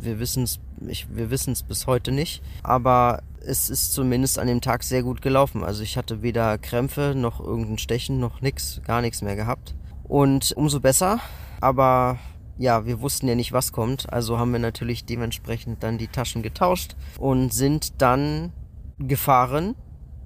Wir 0.00 0.20
wissen 0.20 0.44
es 0.44 0.60
wir 0.80 1.30
wissen 1.30 1.52
es 1.52 1.62
bis 1.62 1.86
heute 1.86 2.12
nicht, 2.12 2.42
aber 2.62 3.22
es 3.44 3.70
ist 3.70 3.92
zumindest 3.92 4.38
an 4.38 4.46
dem 4.46 4.60
Tag 4.60 4.82
sehr 4.82 5.02
gut 5.02 5.22
gelaufen. 5.22 5.64
Also 5.64 5.82
ich 5.82 5.96
hatte 5.96 6.22
weder 6.22 6.58
Krämpfe 6.58 7.14
noch 7.16 7.40
irgendein 7.40 7.78
Stechen 7.78 8.20
noch 8.20 8.40
nix, 8.40 8.80
gar 8.84 9.00
nichts 9.00 9.22
mehr 9.22 9.36
gehabt. 9.36 9.74
Und 10.04 10.52
umso 10.52 10.80
besser, 10.80 11.20
aber 11.60 12.18
ja, 12.56 12.86
wir 12.86 13.00
wussten 13.00 13.28
ja 13.28 13.34
nicht, 13.34 13.52
was 13.52 13.72
kommt, 13.72 14.12
also 14.12 14.38
haben 14.38 14.52
wir 14.52 14.58
natürlich 14.58 15.04
dementsprechend 15.04 15.82
dann 15.82 15.98
die 15.98 16.08
Taschen 16.08 16.42
getauscht 16.42 16.96
und 17.18 17.52
sind 17.52 18.00
dann 18.02 18.52
gefahren 18.98 19.76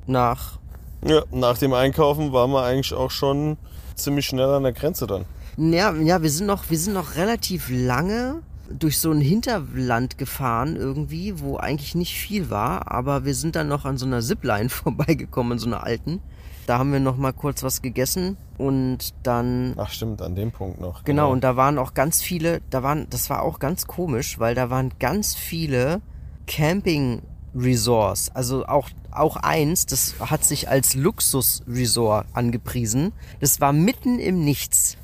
nach 0.07 0.59
ja, 1.05 1.23
nach 1.31 1.59
dem 1.59 1.73
Einkaufen 1.73 2.33
waren 2.33 2.51
wir 2.51 2.63
eigentlich 2.63 2.95
auch 2.95 3.11
schon 3.11 3.57
ziemlich 3.95 4.27
schnell 4.27 4.49
an 4.49 4.63
der 4.63 4.73
Grenze 4.73 5.07
dann. 5.07 5.25
Ja, 5.57 5.93
ja, 5.95 6.23
wir 6.23 6.31
sind 6.31 6.47
noch, 6.47 6.71
wir 6.71 6.79
sind 6.79 6.95
noch 6.95 7.17
relativ 7.17 7.69
lange 7.71 8.43
durch 8.71 8.99
so 8.99 9.11
ein 9.11 9.21
Hinterland 9.21 10.17
gefahren 10.17 10.77
irgendwie, 10.77 11.41
wo 11.41 11.57
eigentlich 11.57 11.95
nicht 11.95 12.15
viel 12.15 12.49
war, 12.49 12.91
aber 12.91 13.25
wir 13.25 13.35
sind 13.35 13.57
dann 13.57 13.69
noch 13.69 13.85
an 13.85 13.99
so 13.99 14.07
einer 14.07 14.21
Zipline 14.21 14.69
vorbeigekommen, 14.71 15.59
so 15.59 15.67
einer 15.67 15.85
alten. 15.85 16.21
Da 16.67 16.79
haben 16.79 16.93
wir 16.93 17.01
noch 17.01 17.17
mal 17.17 17.33
kurz 17.33 17.65
was 17.65 17.83
gegessen 17.83 18.37
und 18.57 19.15
dann 19.25 19.75
Ach 19.77 19.91
stimmt, 19.91 20.23
an 20.23 20.37
dem 20.37 20.53
Punkt 20.53 20.81
noch. 20.81 21.03
Genau, 21.03 21.33
und 21.33 21.43
da 21.43 21.57
waren 21.57 21.77
auch 21.77 21.93
ganz 21.93 22.23
viele, 22.23 22.61
da 22.71 22.85
waren, 22.85 23.09
das 23.11 23.29
war 23.31 23.43
auch 23.43 23.59
ganz 23.59 23.89
komisch, 23.89 24.39
weil 24.39 24.55
da 24.55 24.71
waren 24.71 24.93
ganz 25.01 25.35
viele 25.35 26.01
Camping 26.47 27.23
Resorts. 27.55 28.31
Also 28.35 28.67
auch, 28.67 28.89
auch 29.11 29.37
eins, 29.37 29.87
das 29.87 30.15
hat 30.21 30.45
sich 30.45 30.69
als 30.69 30.95
Luxus-Resort 30.95 32.27
angepriesen. 32.33 33.13
Das 33.41 33.61
war 33.61 33.73
mitten 33.73 34.19
im 34.19 34.45
Nichts. 34.45 34.97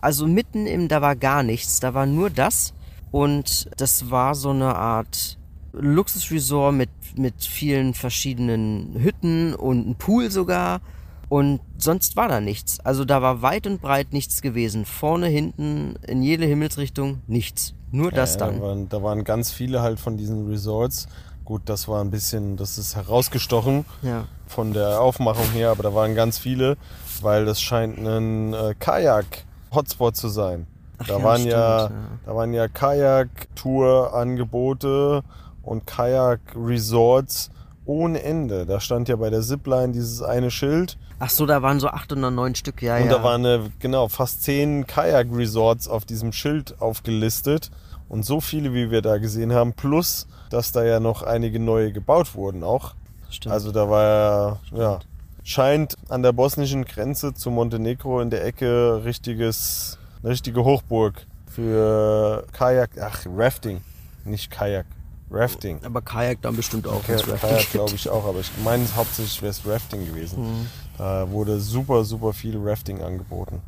Also 0.00 0.26
mitten 0.26 0.66
im, 0.66 0.88
da 0.88 1.02
war 1.02 1.16
gar 1.16 1.42
nichts, 1.42 1.80
da 1.80 1.94
war 1.94 2.06
nur 2.06 2.30
das. 2.30 2.74
Und 3.10 3.70
das 3.76 4.10
war 4.10 4.34
so 4.34 4.50
eine 4.50 4.76
Art 4.76 5.38
Luxusresort 5.72 6.74
mit, 6.74 6.90
mit 7.16 7.42
vielen 7.44 7.94
verschiedenen 7.94 8.94
Hütten 9.00 9.54
und 9.54 9.88
ein 9.88 9.94
Pool 9.96 10.30
sogar. 10.30 10.80
Und 11.28 11.60
sonst 11.76 12.14
war 12.16 12.28
da 12.28 12.40
nichts. 12.40 12.78
Also 12.80 13.04
da 13.04 13.20
war 13.20 13.42
weit 13.42 13.66
und 13.66 13.80
breit 13.80 14.12
nichts 14.12 14.42
gewesen. 14.42 14.84
Vorne, 14.84 15.26
hinten, 15.26 15.96
in 16.06 16.22
jede 16.22 16.46
Himmelsrichtung 16.46 17.20
nichts. 17.26 17.74
Nur 17.90 18.10
das 18.10 18.34
ja, 18.34 18.40
dann. 18.40 18.56
Da 18.56 18.62
waren, 18.62 18.88
da 18.88 19.02
waren 19.02 19.24
ganz 19.24 19.50
viele 19.50 19.82
halt 19.82 19.98
von 19.98 20.16
diesen 20.16 20.48
Resorts. 20.48 21.08
Gut, 21.46 21.62
das 21.66 21.86
war 21.86 22.00
ein 22.02 22.10
bisschen, 22.10 22.56
das 22.56 22.76
ist 22.76 22.96
herausgestochen 22.96 23.84
Ja. 24.02 24.24
von 24.48 24.72
der 24.72 25.00
Aufmachung 25.00 25.48
her, 25.52 25.70
aber 25.70 25.84
da 25.84 25.94
waren 25.94 26.16
ganz 26.16 26.38
viele, 26.38 26.76
weil 27.22 27.44
das 27.44 27.60
scheint 27.60 27.98
ein 27.98 28.52
äh, 28.52 28.74
Kajak-Hotspot 28.76 30.16
zu 30.16 30.28
sein. 30.28 30.66
da 30.98 31.18
ja, 31.18 31.22
waren 31.22 31.38
stimmt, 31.38 31.52
ja, 31.52 31.84
ja. 31.84 31.90
da 32.26 32.34
waren 32.34 32.52
ja 32.52 32.66
Kajak-Tour-Angebote 32.66 35.22
und 35.62 35.86
Kajak-Resorts 35.86 37.50
ohne 37.84 38.24
Ende. 38.24 38.66
Da 38.66 38.80
stand 38.80 39.08
ja 39.08 39.14
bei 39.14 39.30
der 39.30 39.42
Zipline 39.42 39.92
dieses 39.92 40.22
eine 40.22 40.50
Schild 40.50 40.98
Ach 41.18 41.30
so, 41.30 41.46
da 41.46 41.62
waren 41.62 41.80
so 41.80 41.88
acht 41.88 42.12
oder 42.12 42.30
neun 42.30 42.54
Stück, 42.56 42.82
ja, 42.82 42.96
und 42.96 43.06
ja. 43.06 43.12
da 43.18 43.22
waren 43.22 43.46
eine, 43.46 43.70
genau 43.78 44.08
fast 44.08 44.42
zehn 44.42 44.86
Kajak-Resorts 44.86 45.88
auf 45.88 46.04
diesem 46.04 46.32
Schild 46.32 46.78
aufgelistet 46.82 47.70
und 48.08 48.24
so 48.26 48.40
viele, 48.42 48.74
wie 48.74 48.90
wir 48.90 49.00
da 49.00 49.16
gesehen 49.18 49.52
haben, 49.52 49.72
plus 49.72 50.26
dass 50.50 50.72
da 50.72 50.84
ja 50.84 51.00
noch 51.00 51.22
einige 51.22 51.58
neue 51.60 51.92
gebaut 51.92 52.34
wurden 52.34 52.62
auch. 52.64 52.94
Stimmt. 53.30 53.52
Also 53.52 53.72
da 53.72 53.88
war 53.90 54.02
ja, 54.04 54.58
ja, 54.78 54.98
scheint 55.42 55.96
an 56.08 56.22
der 56.22 56.32
bosnischen 56.32 56.84
Grenze 56.84 57.34
zu 57.34 57.50
Montenegro 57.50 58.20
in 58.20 58.30
der 58.30 58.44
Ecke 58.44 59.02
richtiges, 59.04 59.98
eine 60.22 60.30
richtige 60.32 60.64
Hochburg 60.64 61.26
für 61.46 62.44
Kajak, 62.52 62.90
ach, 63.00 63.26
Rafting, 63.34 63.80
nicht 64.24 64.50
Kajak, 64.50 64.86
Rafting. 65.30 65.80
aber 65.84 66.02
Kajak 66.02 66.40
dann 66.42 66.54
bestimmt 66.56 66.86
auch. 66.86 67.02
Rafting 67.08 67.36
Kajak 67.36 67.70
glaube 67.72 67.94
ich 67.94 68.08
auch, 68.08 68.24
aber 68.26 68.40
ich 68.40 68.50
meine 68.64 68.84
hauptsächlich 68.94 69.42
wäre 69.42 69.50
es 69.50 69.66
Rafting 69.66 70.06
gewesen. 70.06 70.42
Mhm. 70.42 70.66
Da 70.98 71.28
wurde 71.30 71.58
super, 71.60 72.04
super 72.04 72.32
viel 72.32 72.56
Rafting 72.62 73.02
angeboten. 73.02 73.60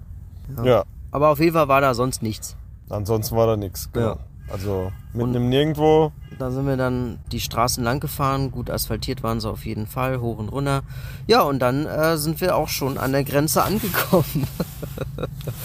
Ja, 0.65 0.85
Aber 1.11 1.29
auf 1.29 1.41
jeden 1.41 1.53
Fall 1.53 1.69
war 1.69 1.81
da 1.83 1.93
sonst 1.95 2.23
nichts. 2.23 2.57
ansonsten 2.89 3.37
war 3.37 3.47
da 3.47 3.57
nichts. 3.57 3.91
Genau. 3.93 4.07
Ja. 4.13 4.17
Also 4.51 4.93
mitten 5.13 5.35
im 5.35 5.49
Nirgendwo. 5.49 6.13
Da 6.39 6.51
sind 6.51 6.67
wir 6.67 6.77
dann 6.77 7.19
die 7.33 7.41
Straßen 7.41 7.83
lang 7.83 8.01
gefahren, 8.01 8.51
gut 8.51 8.71
asphaltiert 8.71 9.23
waren 9.23 9.41
sie 9.41 9.51
auf 9.51 9.67
jeden 9.67 9.87
Fall, 9.87 10.21
hoch 10.21 10.39
und 10.39 10.49
runter. 10.49 10.83
Ja, 11.27 11.43
und 11.43 11.59
dann 11.59 11.85
äh, 11.87 12.17
sind 12.17 12.41
wir 12.41 12.57
auch 12.57 12.69
schon 12.69 12.97
an 12.97 13.13
der 13.13 13.25
Grenze 13.25 13.63
angekommen. 13.65 14.47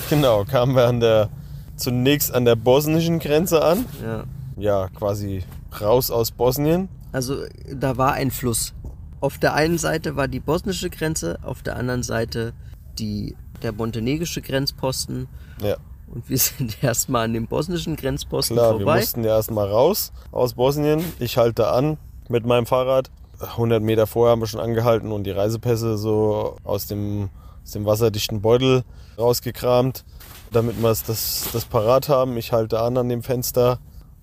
Genau, 0.09 0.43
kamen 0.45 0.75
wir 0.75 0.87
an 0.87 0.99
der, 0.99 1.29
zunächst 1.75 2.33
an 2.33 2.45
der 2.45 2.55
bosnischen 2.55 3.19
Grenze 3.19 3.63
an. 3.63 3.85
ja. 4.03 4.23
Ja, 4.55 4.87
quasi 4.89 5.43
raus 5.81 6.11
aus 6.11 6.29
Bosnien. 6.29 6.87
Also 7.11 7.37
da 7.73 7.97
war 7.97 8.13
ein 8.13 8.29
Fluss. 8.29 8.73
Auf 9.19 9.39
der 9.39 9.55
einen 9.55 9.79
Seite 9.79 10.15
war 10.15 10.27
die 10.27 10.39
bosnische 10.39 10.91
Grenze, 10.91 11.39
auf 11.41 11.63
der 11.63 11.75
anderen 11.75 12.03
Seite 12.03 12.53
die, 12.99 13.35
der 13.63 13.71
montenegrische 13.71 14.43
Grenzposten. 14.43 15.27
Ja, 15.59 15.77
Und 16.13 16.29
wir 16.29 16.37
sind 16.39 16.83
erstmal 16.83 17.25
an 17.25 17.33
dem 17.33 17.47
bosnischen 17.47 17.95
Grenzposten 17.95 18.55
klar, 18.55 18.73
wir 18.73 18.85
vorbei. 18.85 18.99
mussten 18.99 19.23
ja 19.23 19.35
erstmal 19.35 19.67
raus 19.67 20.11
aus 20.31 20.53
Bosnien. 20.53 21.03
Ich 21.19 21.37
halte 21.37 21.67
an 21.69 21.97
mit 22.29 22.45
meinem 22.45 22.65
Fahrrad. 22.65 23.09
100 23.39 23.81
Meter 23.81 24.07
vorher 24.07 24.31
haben 24.31 24.41
wir 24.41 24.47
schon 24.47 24.61
angehalten 24.61 25.11
und 25.11 25.25
die 25.25 25.31
Reisepässe 25.31 25.97
so 25.97 26.55
aus 26.63 26.87
dem, 26.87 27.29
aus 27.63 27.71
dem 27.71 27.85
wasserdichten 27.85 28.41
Beutel 28.41 28.83
rausgekramt, 29.17 30.05
damit 30.51 30.81
wir 30.81 30.89
das, 30.89 31.49
das 31.51 31.65
parat 31.65 32.07
haben. 32.07 32.37
Ich 32.37 32.53
halte 32.53 32.79
an 32.79 32.97
an 32.97 33.09
dem 33.09 33.23
Fenster 33.23 33.79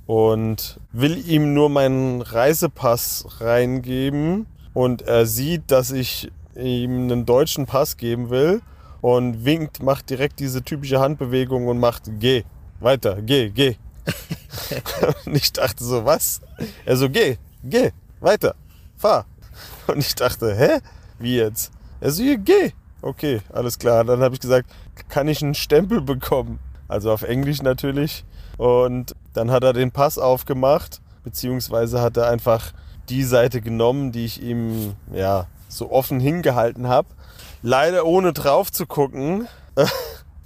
und 0.07 0.81
will 0.93 1.19
ihm 1.29 1.53
nur 1.53 1.69
meinen 1.69 2.23
Reisepass 2.23 3.27
reingeben 3.41 4.47
und 4.73 5.03
er 5.03 5.27
sieht, 5.27 5.71
dass 5.71 5.91
ich 5.91 6.31
ihm 6.57 7.03
einen 7.03 7.27
deutschen 7.27 7.67
Pass 7.67 7.97
geben 7.97 8.31
will 8.31 8.63
und 9.01 9.45
winkt, 9.45 9.83
macht 9.83 10.11
direkt 10.11 10.41
diese 10.41 10.63
typische 10.63 11.01
Handbewegung 11.01 11.69
und 11.69 11.79
macht 11.79 12.11
geh, 12.19 12.45
weiter, 12.81 13.21
geh, 13.23 13.51
geh. 13.51 13.77
und 15.27 15.37
ich 15.37 15.53
dachte 15.53 15.85
so, 15.85 16.05
was? 16.05 16.41
Er 16.85 16.97
so, 16.97 17.09
geh, 17.09 17.37
geh, 17.63 17.91
weiter, 18.21 18.55
fahr. 18.97 19.27
Und 19.87 19.99
ich 19.99 20.15
dachte, 20.15 20.55
hä? 20.55 20.81
Wie 21.19 21.37
jetzt? 21.37 21.73
Er 22.01 22.11
so, 22.11 22.23
hier, 22.23 22.39
geh. 22.39 22.73
Okay, 23.03 23.41
alles 23.53 23.79
klar. 23.79 24.05
Dann 24.05 24.21
habe 24.21 24.35
ich 24.35 24.41
gesagt, 24.41 24.71
kann 25.09 25.29
ich 25.29 25.43
einen 25.43 25.55
Stempel 25.55 26.01
bekommen? 26.01 26.59
Also 26.89 27.13
auf 27.13 27.23
Englisch 27.23 27.63
natürlich. 27.63 28.25
Und 28.57 29.15
dann 29.33 29.51
hat 29.51 29.65
er 29.65 29.73
den 29.73 29.91
Pass 29.91 30.19
aufgemacht, 30.19 31.01
beziehungsweise 31.25 32.01
hat 32.01 32.17
er 32.17 32.29
einfach 32.29 32.73
die 33.09 33.25
Seite 33.25 33.61
genommen, 33.61 34.13
die 34.13 34.25
ich 34.25 34.43
ihm 34.43 34.95
ja 35.13 35.47
so 35.69 35.91
offen 35.91 36.21
hingehalten 36.21 36.89
habe. 36.89 37.09
Leider 37.63 38.07
ohne 38.07 38.33
drauf 38.33 38.73
zu 38.73 38.87
gucken. 38.87 39.49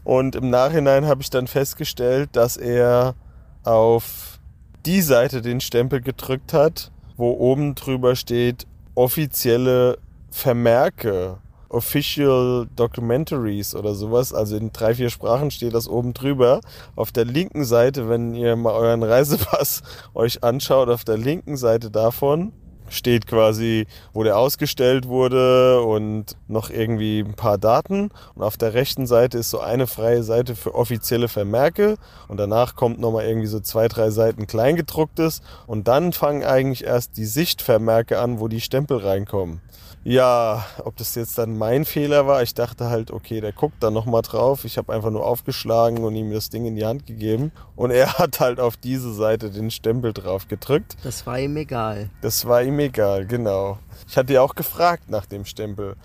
Und 0.05 0.37
im 0.37 0.50
Nachhinein 0.50 1.07
habe 1.07 1.22
ich 1.22 1.31
dann 1.31 1.46
festgestellt, 1.46 2.31
dass 2.33 2.57
er 2.57 3.14
auf 3.62 4.38
die 4.85 5.00
Seite 5.00 5.40
den 5.40 5.61
Stempel 5.61 6.03
gedrückt 6.03 6.53
hat, 6.53 6.90
wo 7.16 7.31
oben 7.31 7.74
drüber 7.74 8.16
steht 8.16 8.66
offizielle 8.94 9.98
Vermerke, 10.31 11.38
Official 11.68 12.68
Documentaries 12.77 13.74
oder 13.74 13.94
sowas. 13.94 14.33
Also 14.33 14.57
in 14.57 14.72
drei, 14.72 14.94
vier 14.94 15.11
Sprachen 15.11 15.50
steht 15.50 15.74
das 15.74 15.88
oben 15.88 16.12
drüber. 16.12 16.61
Auf 16.96 17.11
der 17.11 17.24
linken 17.24 17.64
Seite, 17.64 18.09
wenn 18.09 18.35
ihr 18.35 18.57
mal 18.57 18.74
euren 18.74 19.03
Reisepass 19.03 19.83
euch 20.14 20.44
anschaut, 20.44 20.88
auf 20.88 21.05
der 21.05 21.16
linken 21.16 21.57
Seite 21.57 21.90
davon 21.90 22.53
steht 22.95 23.27
quasi, 23.27 23.87
wo 24.13 24.23
der 24.23 24.39
ausgestellt 24.39 25.07
wurde 25.07 25.83
und 25.83 26.37
noch 26.49 26.71
irgendwie 26.71 27.21
ein 27.21 27.35
paar 27.35 27.59
Daten. 27.59 28.11
Und 28.35 28.43
auf 28.43 28.57
der 28.57 28.75
rechten 28.75 29.07
Seite 29.07 29.39
ist 29.39 29.51
so 29.51 29.61
eine 29.61 29.87
freie 29.87 30.23
Seite 30.23 30.57
für 30.57 30.75
offizielle 30.75 31.29
Vermerke. 31.29 31.97
Und 32.29 32.39
danach 32.39 32.75
kommt 32.75 32.99
nochmal 32.99 33.27
irgendwie 33.27 33.47
so 33.49 33.61
zwei, 33.61 33.89
drei 33.89 34.11
Seiten 34.11 34.47
Kleingedrucktes. 34.47 35.43
Und 35.67 35.89
dann 35.89 36.13
fangen 36.13 36.45
eigentlich 36.45 36.85
erst 36.85 37.17
die 37.17 37.27
Sichtvermerke 37.27 38.19
an, 38.19 38.41
wo 38.41 38.49
die 38.49 38.61
Stempel 38.61 38.99
reinkommen. 38.99 39.61
Ja, 40.07 40.67
ob 40.85 40.99
das 40.99 41.14
jetzt 41.14 41.38
dann 41.38 41.57
mein 41.57 41.87
Fehler 41.87 42.27
war, 42.27 42.43
ich 42.43 42.53
dachte 42.53 42.90
halt, 42.90 43.11
okay, 43.11 43.40
der 43.40 43.53
guckt 43.53 43.77
da 43.81 43.90
nochmal 43.90 44.21
drauf. 44.21 44.67
Ich 44.67 44.77
habe 44.77 44.93
einfach 44.93 45.11
nur 45.11 45.25
aufgeschlagen 45.25 46.05
und 46.05 46.14
ihm 46.14 46.31
das 46.31 46.51
Ding 46.51 46.67
in 46.67 46.77
die 46.77 46.85
Hand 46.85 47.07
gegeben. 47.07 47.53
Und 47.75 47.90
er 47.90 48.12
hat 48.19 48.38
halt 48.38 48.61
auf 48.61 48.77
diese 48.77 49.14
Seite 49.14 49.51
den 49.51 49.71
Stempel 49.71 50.12
drauf 50.12 50.47
gedrückt. 50.47 50.97
Das 51.03 51.27
war 51.27 51.38
ihm 51.40 51.57
egal. 51.57 52.11
Das 52.21 52.47
war 52.47 52.62
ihm 52.62 52.79
egal, 52.81 53.27
genau. 53.27 53.79
Ich 54.07 54.19
hatte 54.19 54.35
ja 54.35 54.43
auch 54.43 54.55
gefragt 54.55 55.09
nach 55.09 55.25
dem 55.25 55.47
Stempel. 55.47 55.97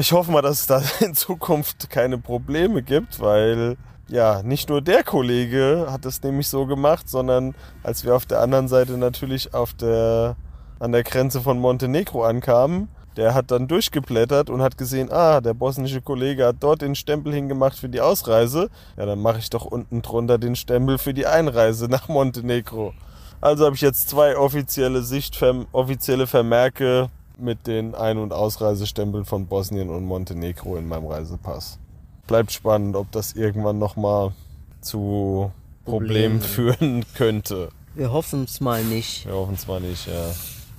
Ich 0.00 0.12
hoffe 0.12 0.32
mal, 0.32 0.42
dass 0.42 0.62
es 0.62 0.66
da 0.66 0.82
in 1.00 1.14
Zukunft 1.14 1.88
keine 1.88 2.18
Probleme 2.18 2.82
gibt, 2.82 3.20
weil 3.20 3.76
ja, 4.08 4.42
nicht 4.42 4.68
nur 4.68 4.82
der 4.82 5.04
Kollege 5.04 5.86
hat 5.88 6.04
es 6.04 6.20
nämlich 6.22 6.48
so 6.48 6.66
gemacht, 6.66 7.08
sondern 7.08 7.54
als 7.84 8.04
wir 8.04 8.16
auf 8.16 8.26
der 8.26 8.40
anderen 8.40 8.66
Seite 8.66 8.98
natürlich 8.98 9.54
auf 9.54 9.72
der, 9.72 10.36
an 10.80 10.90
der 10.90 11.04
Grenze 11.04 11.40
von 11.40 11.60
Montenegro 11.60 12.24
ankamen, 12.24 12.88
der 13.16 13.34
hat 13.34 13.50
dann 13.50 13.68
durchgeblättert 13.68 14.50
und 14.50 14.60
hat 14.62 14.76
gesehen, 14.76 15.10
ah, 15.10 15.40
der 15.40 15.54
bosnische 15.54 16.00
Kollege 16.02 16.46
hat 16.46 16.56
dort 16.60 16.82
den 16.82 16.94
Stempel 16.94 17.32
hingemacht 17.32 17.78
für 17.78 17.88
die 17.88 18.00
Ausreise. 18.00 18.68
Ja, 18.96 19.06
dann 19.06 19.20
mache 19.20 19.38
ich 19.38 19.50
doch 19.50 19.64
unten 19.64 20.02
drunter 20.02 20.38
den 20.38 20.56
Stempel 20.56 20.98
für 20.98 21.14
die 21.14 21.26
Einreise 21.26 21.86
nach 21.90 22.08
Montenegro. 22.08 22.92
Also 23.40 23.64
habe 23.66 23.74
ich 23.74 23.82
jetzt 23.82 24.08
zwei 24.08 24.36
offizielle 24.36 25.02
Sichtverm 25.02 25.66
offizielle 25.72 26.26
Vermerke 26.26 27.08
mit 27.38 27.66
den 27.66 27.94
Ein- 27.94 28.18
und 28.18 28.32
Ausreisestempeln 28.32 29.24
von 29.26 29.46
Bosnien 29.46 29.90
und 29.90 30.04
Montenegro 30.04 30.76
in 30.76 30.88
meinem 30.88 31.06
Reisepass. 31.06 31.78
Bleibt 32.26 32.50
spannend, 32.52 32.96
ob 32.96 33.12
das 33.12 33.34
irgendwann 33.34 33.78
nochmal 33.78 34.32
zu 34.80 35.52
Problemen 35.84 36.40
Probleme. 36.40 36.74
führen 36.76 37.04
könnte. 37.14 37.68
Wir 37.94 38.10
hoffen 38.12 38.44
es 38.44 38.60
mal 38.60 38.82
nicht. 38.84 39.26
Wir 39.26 39.34
hoffen 39.34 39.54
es 39.54 39.66
mal 39.66 39.80
nicht, 39.80 40.06
ja. 40.06 40.32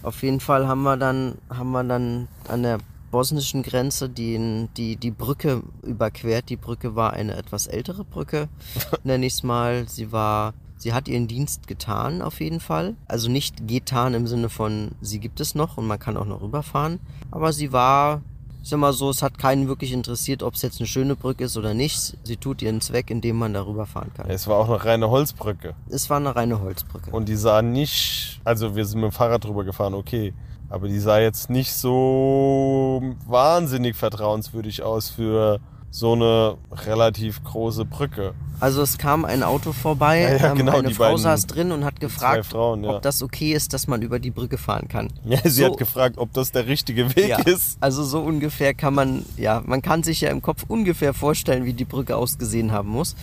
Auf 0.08 0.24
jeden 0.24 0.40
Fall 0.40 0.70
haben 0.70 0.84
wir 0.84 0.96
dann, 0.96 1.36
haben 1.50 1.72
wir 1.72 1.84
dann 1.84 2.30
an 2.48 2.64
der 2.64 2.78
bosnischen 3.12 3.62
Grenze 3.62 4.08
die, 4.08 4.70
die, 4.78 4.96
die 4.96 5.12
Brücke 5.12 5.62
überquert. 5.84 6.48
Die 6.48 6.56
Brücke 6.56 6.96
war 6.96 7.12
eine 7.12 7.36
etwas 7.36 7.68
ältere 7.68 8.06
Brücke, 8.06 8.48
nenne 9.04 9.26
ich 9.26 9.34
es 9.34 9.44
mal. 9.44 9.86
Sie 9.90 10.14
war 10.14 10.54
Sie 10.78 10.94
hat 10.94 11.08
ihren 11.08 11.28
Dienst 11.28 11.68
getan, 11.68 12.22
auf 12.22 12.40
jeden 12.40 12.60
Fall. 12.60 12.96
Also 13.08 13.30
nicht 13.30 13.68
getan 13.68 14.14
im 14.14 14.28
Sinne 14.28 14.48
von, 14.48 14.92
sie 15.02 15.20
gibt 15.20 15.40
es 15.40 15.56
noch 15.56 15.78
und 15.78 15.88
man 15.88 16.00
kann 16.00 16.16
auch 16.16 16.26
noch 16.26 16.42
rüberfahren. 16.42 17.00
Aber 17.32 17.52
sie 17.52 17.74
war, 17.74 18.22
ich 18.62 18.70
sag 18.70 18.80
mal 18.80 18.94
so, 18.94 19.10
es 19.10 19.24
hat 19.24 19.40
keinen 19.40 19.68
wirklich 19.68 19.92
interessiert, 19.92 20.44
ob 20.44 20.54
es 20.54 20.62
jetzt 20.62 20.80
eine 20.80 20.88
schöne 20.88 21.16
Brücke 21.16 21.46
ist 21.46 21.58
oder 21.58 21.74
nicht. 21.74 22.16
Sie 22.24 22.38
tut 22.38 22.62
ihren 22.62 22.80
Zweck, 22.80 23.10
indem 23.10 23.38
man 23.38 23.56
da 23.56 23.66
rüberfahren 23.66 24.14
kann. 24.14 24.30
Es 24.30 24.48
war 24.48 24.58
auch 24.58 24.70
eine 24.70 24.86
reine 24.86 25.10
Holzbrücke. 25.10 25.74
Es 25.90 26.12
war 26.12 26.18
eine 26.18 26.36
reine 26.36 26.62
Holzbrücke. 26.62 27.10
Und 27.10 27.28
die 27.28 27.36
sah 27.36 27.64
nicht, 27.64 28.37
also 28.48 28.76
wir 28.76 28.86
sind 28.86 29.02
mit 29.02 29.12
dem 29.12 29.14
Fahrrad 29.14 29.44
drüber 29.44 29.64
gefahren, 29.66 29.94
okay. 29.94 30.34
Aber 30.70 30.88
die 30.88 31.00
sah 31.00 31.20
jetzt 31.20 31.50
nicht 31.50 31.74
so 31.74 33.02
wahnsinnig 33.26 33.96
vertrauenswürdig 33.96 34.84
aus 34.84 35.10
für 35.10 35.60
so 35.92 36.14
eine 36.14 36.58
relativ 36.86 37.44
große 37.44 37.86
Brücke. 37.86 38.34
Also 38.60 38.82
es 38.82 38.98
kam 38.98 39.26
ein 39.26 39.44
Auto 39.44 39.72
vorbei, 39.74 40.22
Ja, 40.22 40.36
ja, 40.36 40.52
ähm, 40.52 40.58
genau, 40.58 40.78
eine 40.78 40.90
die 40.90 40.94
Frau 40.94 41.16
saß 41.18 41.48
drin 41.48 41.72
und 41.72 41.84
hat 41.86 42.00
gefragt, 42.00 42.46
Frauen, 42.48 42.84
ja. 42.84 42.96
ob 42.96 43.02
das 43.02 43.22
okay 43.22 43.54
ist, 43.54 43.74
dass 43.74 43.88
man 43.88 44.02
über 44.02 44.20
die 44.20 44.32
Brücke 44.32 44.58
fahren 44.58 44.88
kann. 44.88 45.10
Ja, 45.26 45.40
sie 45.44 45.50
So- 45.50 45.66
hat 45.66 45.78
gefragt, 45.78 46.18
ob 46.18 46.32
das 46.34 46.52
der 46.52 46.68
richtige 46.68 47.16
Weg 47.16 47.38
ist. 47.48 47.78
also 47.82 48.04
so 48.04 48.22
ungefähr 48.22 48.74
kann 48.74 48.94
man, 48.94 49.26
ja, 49.38 49.62
man 49.66 49.82
kann 49.82 50.04
sich 50.04 50.22
ja 50.22 50.30
im 50.30 50.42
Kopf 50.42 50.64
ungefähr 50.68 51.14
vorstellen, 51.14 51.66
wie 51.66 51.74
die 51.74 51.86
Brücke 51.86 52.16
ausgesehen 52.16 52.72
haben 52.72 52.90
muss. 52.90 53.16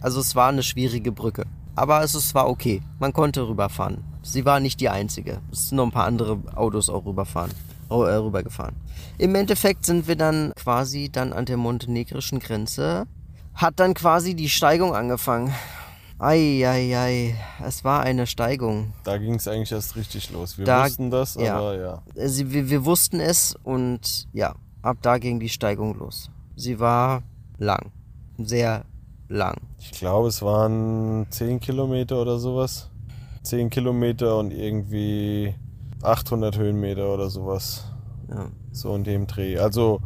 Also 0.00 0.20
es 0.20 0.34
war 0.36 0.48
eine 0.48 0.62
schwierige 0.62 1.12
Brücke. 1.12 1.44
Aber 1.76 2.02
es, 2.02 2.14
es 2.14 2.34
war 2.34 2.48
okay. 2.48 2.82
Man 2.98 3.12
konnte 3.12 3.46
rüberfahren. 3.46 4.09
Sie 4.22 4.44
war 4.44 4.60
nicht 4.60 4.80
die 4.80 4.88
einzige. 4.88 5.40
Es 5.50 5.68
sind 5.68 5.76
noch 5.76 5.84
ein 5.86 5.92
paar 5.92 6.04
andere 6.06 6.38
Autos 6.54 6.88
auch 6.90 7.04
rüberfahren, 7.06 7.52
äh, 7.88 7.94
rübergefahren. 7.94 8.74
Im 9.18 9.34
Endeffekt 9.34 9.86
sind 9.86 10.06
wir 10.08 10.16
dann 10.16 10.52
quasi 10.56 11.08
dann 11.10 11.32
an 11.32 11.46
der 11.46 11.56
montenegrischen 11.56 12.38
Grenze. 12.38 13.06
Hat 13.54 13.80
dann 13.80 13.94
quasi 13.94 14.34
die 14.34 14.48
Steigung 14.48 14.94
angefangen. 14.94 15.52
Eieiei, 16.18 17.34
es 17.66 17.82
war 17.82 18.02
eine 18.02 18.26
Steigung. 18.26 18.92
Da 19.04 19.16
ging 19.16 19.34
es 19.36 19.48
eigentlich 19.48 19.72
erst 19.72 19.96
richtig 19.96 20.30
los. 20.30 20.58
Wir 20.58 20.66
Da- 20.66 20.84
wussten 20.84 21.10
das, 21.10 21.34
ja. 21.36 21.56
aber 21.56 21.76
ja. 21.78 22.02
Sie, 22.28 22.52
wir, 22.52 22.68
wir 22.68 22.84
wussten 22.84 23.20
es 23.20 23.56
und 23.64 24.28
ja, 24.34 24.54
ab 24.82 24.98
da 25.00 25.16
ging 25.16 25.40
die 25.40 25.48
Steigung 25.48 25.98
los. 25.98 26.30
Sie 26.56 26.78
war 26.78 27.22
lang, 27.56 27.90
sehr 28.36 28.84
lang. 29.28 29.56
Ich 29.78 29.92
glaube, 29.92 30.28
es 30.28 30.42
waren 30.42 31.26
10 31.30 31.58
Kilometer 31.58 32.20
oder 32.20 32.38
sowas. 32.38 32.89
10 33.50 33.68
Kilometer 33.68 34.38
und 34.38 34.52
irgendwie 34.52 35.56
800 36.02 36.56
Höhenmeter 36.56 37.12
oder 37.12 37.30
sowas. 37.30 37.84
Ja. 38.28 38.46
So 38.70 38.94
in 38.94 39.02
dem 39.02 39.26
Dreh. 39.26 39.58
Also 39.58 40.00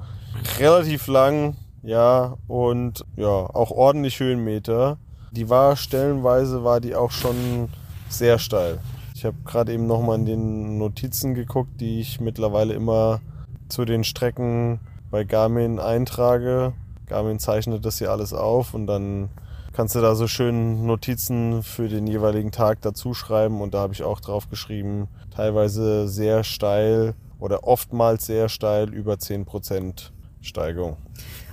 relativ 0.59 1.09
lang, 1.09 1.59
ja, 1.83 2.39
und 2.49 3.05
ja, 3.17 3.29
auch 3.29 3.71
ordentlich 3.71 4.19
Höhenmeter. 4.19 4.97
Die 5.31 5.51
war 5.51 5.77
stellenweise, 5.77 6.65
war 6.65 6.81
die 6.81 6.95
auch 6.95 7.11
schon 7.11 7.69
sehr 8.09 8.39
steil. 8.39 8.79
Ich 9.15 9.27
habe 9.27 9.37
gerade 9.45 9.75
eben 9.75 9.87
nochmal 9.87 10.21
in 10.21 10.25
den 10.25 10.79
Notizen 10.79 11.35
geguckt, 11.35 11.83
die 11.83 12.01
ich 12.01 12.23
mittlerweile 12.23 12.73
immer 12.73 13.21
zu 13.69 13.85
den 13.85 14.05
Strecken 14.05 14.81
bei 15.11 15.25
Garmin 15.25 15.81
eintrage. 15.81 16.73
Garmin 17.09 17.39
zeichnet 17.39 17.85
das 17.85 17.99
hier 17.99 18.11
alles 18.11 18.33
auf 18.33 18.73
und 18.73 18.87
dann 18.87 19.29
kannst 19.75 19.97
du 19.97 20.01
da 20.01 20.15
so 20.15 20.29
schön 20.29 20.87
Notizen 20.87 21.63
für 21.63 21.89
den 21.89 22.07
jeweiligen 22.07 22.53
Tag 22.53 22.81
dazu 22.81 23.13
schreiben 23.13 23.61
und 23.61 23.75
da 23.75 23.81
habe 23.81 23.93
ich 23.93 24.05
auch 24.05 24.21
drauf 24.21 24.49
geschrieben, 24.49 25.09
teilweise 25.35 26.09
sehr 26.09 26.45
steil 26.45 27.15
oder 27.41 27.65
oftmals 27.65 28.25
sehr 28.25 28.49
steil 28.49 28.95
über 28.95 29.15
10% 29.15 30.11
Steigung. 30.41 30.97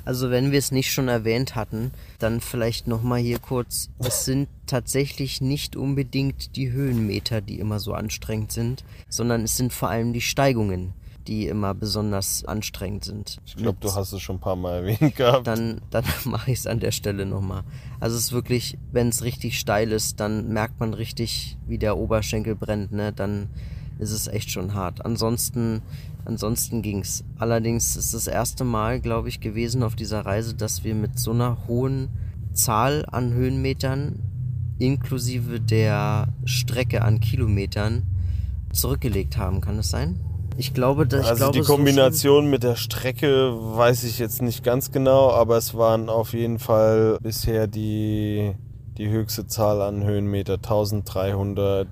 Also 0.05 0.29
wenn 0.29 0.51
wir 0.51 0.59
es 0.59 0.71
nicht 0.71 0.91
schon 0.91 1.07
erwähnt 1.07 1.55
hatten, 1.55 1.91
dann 2.19 2.41
vielleicht 2.41 2.87
nochmal 2.87 3.19
hier 3.19 3.39
kurz. 3.39 3.89
Es 3.99 4.25
sind 4.25 4.49
tatsächlich 4.65 5.41
nicht 5.41 5.75
unbedingt 5.75 6.55
die 6.55 6.71
Höhenmeter, 6.71 7.41
die 7.41 7.59
immer 7.59 7.79
so 7.79 7.93
anstrengend 7.93 8.51
sind, 8.51 8.83
sondern 9.09 9.43
es 9.43 9.57
sind 9.57 9.73
vor 9.73 9.89
allem 9.89 10.13
die 10.13 10.21
Steigungen, 10.21 10.93
die 11.27 11.47
immer 11.47 11.73
besonders 11.73 12.45
anstrengend 12.45 13.05
sind. 13.05 13.37
Ich 13.45 13.55
glaube, 13.55 13.77
du 13.79 13.93
hast 13.93 14.11
es 14.11 14.21
schon 14.21 14.37
ein 14.37 14.39
paar 14.39 14.55
Mal 14.55 14.85
erwähnt 14.85 15.15
gehabt. 15.15 15.47
dann, 15.47 15.81
dann 15.89 16.03
mache 16.25 16.51
ich 16.51 16.59
es 16.59 16.67
an 16.67 16.79
der 16.79 16.91
Stelle 16.91 17.25
nochmal. 17.25 17.63
Also 17.99 18.17
es 18.17 18.25
ist 18.25 18.31
wirklich, 18.31 18.77
wenn 18.91 19.09
es 19.09 19.23
richtig 19.23 19.59
steil 19.59 19.91
ist, 19.91 20.19
dann 20.19 20.49
merkt 20.49 20.79
man 20.79 20.93
richtig, 20.93 21.57
wie 21.67 21.77
der 21.77 21.97
Oberschenkel 21.97 22.55
brennt, 22.55 22.91
ne? 22.91 23.13
Dann 23.13 23.49
ist 23.99 24.11
es 24.11 24.27
echt 24.27 24.51
schon 24.51 24.73
hart. 24.73 25.05
Ansonsten, 25.05 25.81
ansonsten 26.25 26.81
ging's. 26.81 27.23
Allerdings 27.37 27.95
ist 27.95 28.13
das 28.13 28.27
erste 28.27 28.63
Mal, 28.63 28.99
glaube 28.99 29.29
ich, 29.29 29.39
gewesen 29.39 29.83
auf 29.83 29.95
dieser 29.95 30.25
Reise, 30.25 30.55
dass 30.55 30.83
wir 30.83 30.95
mit 30.95 31.19
so 31.19 31.31
einer 31.31 31.67
hohen 31.67 32.09
Zahl 32.53 33.05
an 33.09 33.33
Höhenmetern 33.33 34.19
inklusive 34.79 35.59
der 35.61 36.29
Strecke 36.43 37.03
an 37.03 37.19
Kilometern 37.19 38.03
zurückgelegt 38.73 39.37
haben. 39.37 39.61
Kann 39.61 39.77
es 39.77 39.89
sein? 39.89 40.19
Ich 40.57 40.73
glaube, 40.73 41.07
dass 41.07 41.25
Also 41.25 41.37
glaube, 41.45 41.57
die 41.57 41.63
so 41.63 41.73
Kombination 41.75 42.49
mit 42.49 42.63
der 42.63 42.75
Strecke 42.75 43.53
weiß 43.55 44.03
ich 44.03 44.19
jetzt 44.19 44.41
nicht 44.41 44.63
ganz 44.63 44.91
genau, 44.91 45.31
aber 45.31 45.57
es 45.57 45.75
waren 45.75 46.09
auf 46.09 46.33
jeden 46.33 46.59
Fall 46.59 47.17
bisher 47.21 47.67
die, 47.67 48.53
die 48.97 49.09
höchste 49.09 49.47
Zahl 49.47 49.81
an 49.81 50.03
Höhenmeter. 50.03 50.55
1300, 50.55 51.87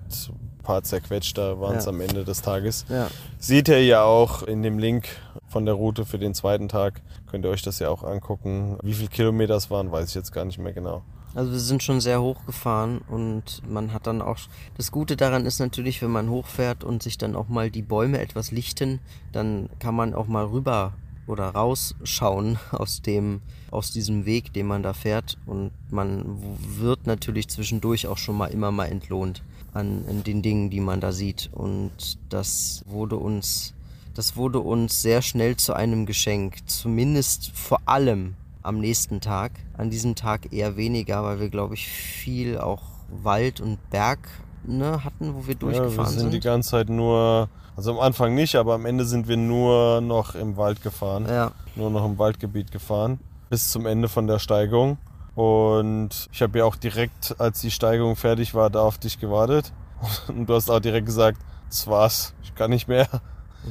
paar 0.64 0.84
zerquetschter 0.84 1.60
waren 1.60 1.78
es 1.78 1.86
Ja. 1.86 1.90
am 1.92 2.02
Ende 2.02 2.24
des 2.24 2.42
Tages. 2.42 2.86
Ja. 2.90 3.08
Seht 3.40 3.70
ihr 3.70 3.84
ja 3.84 4.04
auch 4.04 4.44
in 4.44 4.62
dem 4.62 4.78
Link 4.78 5.08
von 5.48 5.66
der 5.66 5.74
Route 5.74 6.06
für 6.06 6.20
den 6.20 6.34
zweiten 6.36 6.68
Tag. 6.70 7.02
Könnt 7.32 7.46
ihr 7.46 7.50
euch 7.50 7.64
das 7.64 7.80
ja 7.80 7.90
auch 7.90 8.04
angucken. 8.04 8.78
Wie 8.84 8.94
viele 8.94 9.10
Kilometer 9.10 9.56
es 9.56 9.72
waren, 9.72 9.92
weiß 9.92 10.10
ich 10.10 10.16
jetzt 10.16 10.32
gar 10.32 10.46
nicht 10.46 10.60
mehr 10.60 10.74
genau. 10.74 11.02
Also 11.36 11.52
wir 11.52 11.60
sind 11.60 11.84
schon 11.84 12.02
sehr 12.02 12.22
hoch 12.22 12.46
gefahren 12.46 13.02
und 13.08 13.62
man 13.70 13.94
hat 13.94 14.08
dann 14.08 14.22
auch 14.22 14.38
das 14.78 14.92
Gute 14.92 15.16
daran 15.16 15.46
ist 15.46 15.60
natürlich, 15.60 16.02
wenn 16.02 16.12
man 16.12 16.30
hochfährt 16.30 16.84
und 16.84 17.04
sich 17.04 17.18
dann 17.18 17.36
auch 17.36 17.48
mal 17.48 17.70
die 17.70 17.84
Bäume 17.84 18.20
etwas 18.20 18.52
lichten, 18.52 19.00
dann 19.32 19.70
kann 19.80 19.96
man 19.96 20.14
auch 20.14 20.28
mal 20.28 20.46
rüber 20.46 20.94
oder 21.28 21.50
rausschauen 21.50 22.58
aus 22.72 23.02
dem 23.02 23.42
aus 23.72 23.92
diesem 23.92 24.26
Weg, 24.26 24.52
den 24.54 24.66
man 24.66 24.82
da 24.82 24.94
fährt. 24.94 25.38
Und 25.46 25.72
man 25.92 26.40
wird 26.80 27.06
natürlich 27.06 27.48
zwischendurch 27.50 28.08
auch 28.08 28.18
schon 28.18 28.36
mal 28.36 28.48
immer 28.48 28.72
mal 28.72 28.88
entlohnt 28.88 29.44
an, 29.74 30.06
an 30.10 30.24
den 30.24 30.42
Dingen, 30.42 30.72
die 30.72 30.80
man 30.80 31.00
da 31.00 31.12
sieht. 31.12 31.52
Und 31.54 32.18
das 32.30 32.84
wurde 32.88 33.18
uns 33.18 33.76
das 34.16 34.36
wurde 34.36 34.60
uns 34.60 35.02
sehr 35.02 35.22
schnell 35.22 35.56
zu 35.56 35.74
einem 35.74 36.06
Geschenk, 36.06 36.68
zumindest 36.68 37.52
vor 37.52 37.80
allem 37.86 38.36
am 38.62 38.80
nächsten 38.80 39.22
Tag. 39.22 39.52
An 39.78 39.90
diesem 39.90 40.16
Tag 40.16 40.52
eher 40.54 40.78
weniger, 40.78 41.24
weil 41.24 41.40
wir, 41.40 41.50
glaube 41.50 41.74
ich, 41.76 41.88
viel 41.88 42.58
auch 42.58 42.84
Wald 43.10 43.62
und 43.62 43.78
Berg 43.90 44.20
ne, 44.64 45.04
hatten, 45.04 45.34
wo 45.34 45.48
wir 45.48 45.56
Ja, 45.56 45.62
wir 45.62 45.74
durchgefahren 45.74 46.10
sind 46.10 46.28
die 46.30 46.34
sind. 46.34 46.44
ganze 46.44 46.70
Zeit 46.72 46.90
nur, 46.90 47.50
also 47.76 47.92
am 47.92 48.00
Anfang 48.00 48.36
nicht, 48.36 48.56
aber 48.56 48.74
am 48.74 48.86
Ende 48.86 49.06
sind 49.06 49.28
wir 49.28 49.38
nur 49.38 50.02
noch 50.02 50.36
im 50.36 50.58
Wald 50.58 50.82
gefahren. 50.84 51.26
Ja, 51.28 51.52
nur 51.76 51.90
noch 51.90 52.06
im 52.06 52.18
Waldgebiet 52.18 52.72
gefahren, 52.72 53.20
bis 53.50 53.72
zum 53.72 53.86
Ende 53.86 54.10
von 54.10 54.28
der 54.28 54.40
Steigung. 54.40 54.98
Und 55.36 56.28
ich 56.34 56.42
habe 56.42 56.60
ja 56.60 56.66
auch 56.66 56.76
direkt, 56.76 57.36
als 57.40 57.62
die 57.62 57.72
Steigung 57.72 58.16
fertig 58.16 58.54
war, 58.54 58.70
da 58.70 58.82
auf 58.82 58.98
dich 58.98 59.20
gewartet. 59.20 59.72
Und 60.28 60.48
du 60.48 60.54
hast 60.54 60.70
auch 60.70 60.80
direkt 60.80 61.06
gesagt, 61.06 61.40
das 61.70 61.88
war's, 61.88 62.34
ich 62.44 62.54
kann 62.56 62.72
nicht 62.72 62.88
mehr, 62.88 63.08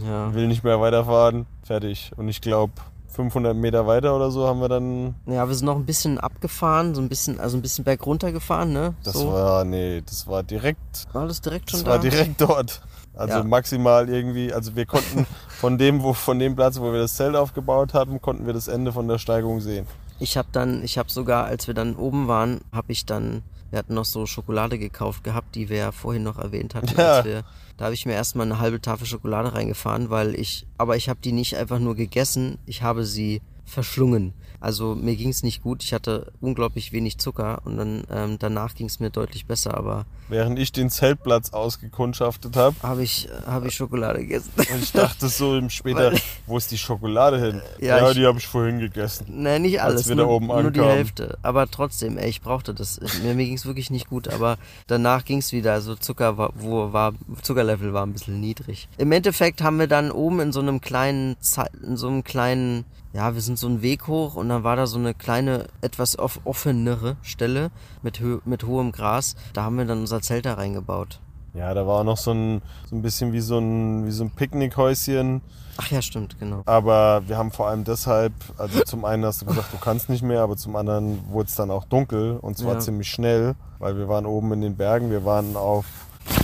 ja. 0.07 0.33
will 0.35 0.47
nicht 0.47 0.65
mehr 0.65 0.81
weiterfahren, 0.81 1.47
fertig. 1.63 2.13
Und 2.17 2.29
ich 2.29 2.41
glaube, 2.41 2.73
500 3.19 3.57
Meter 3.57 3.85
weiter 3.89 4.15
oder 4.15 4.31
so 4.31 4.47
haben 4.47 4.61
wir 4.61 4.69
dann, 4.69 5.17
Ja, 5.27 5.49
wir 5.49 5.55
sind 5.57 5.67
noch 5.67 5.75
ein 5.75 5.85
bisschen 5.85 6.19
abgefahren, 6.19 6.95
so 6.95 7.01
ein 7.01 7.09
bisschen, 7.09 7.41
also 7.41 7.57
ein 7.59 7.63
bisschen 7.63 7.83
berg 7.85 8.07
runter 8.07 8.31
gefahren, 8.31 8.73
ne? 8.73 8.95
das 9.03 9.15
so. 9.15 9.33
war, 9.33 9.65
nee, 9.65 10.03
das 10.07 10.29
war 10.29 10.45
direkt, 10.45 11.09
war 11.13 11.27
das 11.27 11.41
direkt 11.41 11.69
schon 11.73 11.81
das 11.81 11.85
da? 11.85 11.91
war 11.91 11.99
direkt 11.99 12.41
dort. 12.41 12.81
Also 13.19 13.39
Ja. 13.39 13.45
maximal 13.45 14.09
irgendwie, 14.09 14.53
also 14.53 14.77
wir 14.77 14.87
konnten 14.87 15.27
von 15.49 15.77
dem, 15.77 16.03
wo, 16.03 16.13
von 16.13 16.39
dem 16.39 16.55
Platz, 16.55 16.79
wo 16.79 16.93
wir 16.93 17.01
das 17.01 17.15
Zelt 17.15 17.35
aufgebaut 17.35 17.93
haben, 17.93 18.23
konnten 18.23 18.47
wir 18.47 18.53
das 18.53 18.69
Ende 18.69 18.93
von 18.93 19.09
der 19.09 19.19
Steigung 19.19 19.61
sehen. 19.61 19.87
Ich 20.21 20.37
habe 20.37 20.49
dann, 20.53 20.83
ich 20.85 20.99
habe 20.99 21.11
sogar, 21.11 21.45
als 21.45 21.67
wir 21.67 21.75
dann 21.75 21.97
oben 21.97 22.29
waren, 22.29 22.61
habe 22.73 22.93
ich 22.93 23.07
dann, 23.07 23.43
wir 23.71 23.81
hatten 23.81 23.95
noch 23.95 24.05
so 24.05 24.25
Schokolade 24.25 24.79
gekauft 24.79 25.25
gehabt, 25.25 25.55
die 25.57 25.69
wir 25.69 25.77
ja 25.79 25.93
vorhin 25.93 26.23
noch 26.23 26.39
erwähnt 26.39 26.75
hatten. 26.75 26.95
Ja. 26.97 27.25
Wir, 27.25 27.43
da 27.77 27.85
habe 27.87 27.95
ich 27.95 28.07
mir 28.07 28.15
erstmal 28.15 28.47
eine 28.47 28.59
halbe 28.59 28.81
Tafel 28.81 29.07
Schokolade 29.07 29.53
reingefahren, 29.55 30.11
weil 30.11 30.35
ich, 30.35 30.67
aber 30.79 30.97
ich 30.97 31.09
habe 31.09 31.21
die 31.23 31.31
nicht 31.33 31.57
einfach 31.57 31.79
nur 31.79 31.95
gegessen, 31.95 32.59
ich 32.67 32.83
habe 32.83 33.05
sie 33.05 33.41
verschlungen. 33.65 34.33
Also 34.61 34.95
mir 34.95 35.15
ging 35.17 35.29
es 35.29 35.43
nicht 35.43 35.63
gut, 35.63 35.83
ich 35.85 35.93
hatte 35.93 36.33
unglaublich 36.41 36.93
wenig 36.93 37.19
Zucker 37.19 37.63
und 37.65 37.77
dann 37.77 38.05
ähm, 38.11 38.37
danach 38.39 38.75
ging 38.75 38.87
es 38.87 38.99
mir 39.01 39.11
deutlich 39.11 39.47
besser, 39.47 39.77
aber 39.77 40.05
Während 40.31 40.59
ich 40.59 40.73
den 40.73 40.91
Zeltplatz 40.91 41.55
ausgekundschaftet 41.55 42.55
habe, 42.57 42.77
habe 42.83 43.03
ich, 43.03 43.29
habe 43.47 43.69
ich 43.69 43.75
Schokolade 43.75 44.21
gegessen. 44.21 44.51
Und 44.57 44.83
ich 44.83 44.93
dachte 44.93 45.27
so 45.29 45.57
im 45.57 45.71
später, 45.71 46.13
Weil- 46.13 46.21
wo 46.47 46.59
ist 46.59 46.71
die 46.71 46.77
Schokolade 46.77 47.41
hin? 47.41 47.63
Ja, 47.81 47.97
Ja, 47.99 48.11
ich- 48.11 48.17
die 48.19 48.27
habe 48.27 48.37
ich 48.39 48.47
vorhin 48.47 48.79
gegessen. 48.79 49.25
Nein, 49.31 49.63
nicht 49.63 49.81
Als 49.81 49.95
alles, 49.95 50.09
wir 50.09 50.17
da 50.17 50.23
nur, 50.25 50.33
oben 50.33 50.47
nur 50.49 50.71
die. 50.71 50.83
Hälfte. 50.83 51.39
Aber 51.43 51.67
trotzdem, 51.71 52.19
ey, 52.19 52.29
ich 52.29 52.43
brauchte 52.43 52.75
das. 52.75 53.01
Mir, 53.23 53.35
mir 53.35 53.47
ging 53.47 53.55
es 53.55 53.65
wirklich 53.65 53.91
nicht 53.91 54.09
gut, 54.11 54.29
aber 54.29 54.59
danach 54.87 55.25
ging 55.25 55.39
es 55.39 55.53
wieder. 55.53 55.73
Also 55.73 55.95
Zucker 55.95 56.37
war, 56.37 56.53
wo 56.57 56.93
war, 56.93 57.15
Zuckerlevel 57.41 57.95
war 57.95 58.05
ein 58.05 58.13
bisschen 58.13 58.39
niedrig. 58.39 58.87
Im 58.99 59.13
Endeffekt 59.13 59.63
haben 59.63 59.79
wir 59.79 59.87
dann 59.87 60.11
oben 60.11 60.41
in 60.41 60.53
so 60.53 60.61
einem 60.61 60.83
kleinen, 60.83 61.37
in 61.83 61.97
so 61.97 62.09
einem 62.09 62.23
kleinen, 62.23 62.85
ja, 63.19 63.35
wir 63.35 63.41
sind 63.43 63.59
so 63.59 63.67
einen 63.67 63.83
Weg 63.83 64.07
hoch 64.07 64.37
und 64.37 64.49
dann 64.49 64.63
war 64.63 64.77
da 64.77 64.87
so 64.87 64.97
eine 64.97 65.13
kleine, 65.13 65.67
etwas 65.81 66.17
off 66.17 66.39
offenere 66.45 67.17
Stelle 67.23 67.71
mit, 68.03 68.21
hö 68.21 68.39
mit 68.45 68.63
hohem 68.65 68.93
Gras. 68.93 69.35
Da 69.55 69.65
haben 69.65 69.77
wir 69.77 69.85
dann 69.87 69.99
unser 69.99 70.23
Zelt 70.23 70.47
da 70.47 70.55
reingebaut. 70.55 71.19
Ja, 71.53 71.75
da 71.75 71.85
war 71.85 72.01
auch 72.01 72.05
noch 72.05 72.17
so 72.17 72.31
ein, 72.31 72.63
so 72.89 72.95
ein 72.95 73.03
bisschen 73.03 73.33
wie 73.33 73.41
so 73.41 73.59
ein, 73.59 74.07
wie 74.07 74.13
so 74.13 74.23
ein 74.23 74.31
Picknickhäuschen. 74.31 75.41
Ach 75.79 75.91
ja, 75.91 76.01
stimmt, 76.01 76.39
genau. 76.39 76.63
Aber 76.67 77.23
wir 77.27 77.37
haben 77.37 77.51
vor 77.51 77.67
allem 77.67 77.83
deshalb, 77.83 78.33
also 78.57 78.85
zum 78.85 79.05
einen 79.05 79.25
hast 79.25 79.43
du 79.43 79.47
gesagt, 79.47 79.73
du 79.73 79.79
kannst 79.79 80.09
nicht 80.09 80.23
mehr, 80.23 80.43
aber 80.43 80.57
zum 80.57 80.77
anderen 80.77 81.19
wurde 81.29 81.49
es 81.49 81.57
dann 81.57 81.73
auch 81.73 81.87
dunkel 81.87 82.39
und 82.41 82.57
zwar 82.57 82.75
Ja. 82.75 82.79
ziemlich 82.79 83.11
schnell, 83.11 83.57
weil 83.81 83.97
wir 83.97 84.09
waren 84.09 84.27
oben 84.27 84.53
in 84.53 84.61
den 84.61 84.77
Bergen, 84.77 85.11
wir 85.11 85.25
waren 85.25 85.57
auf 85.57 85.87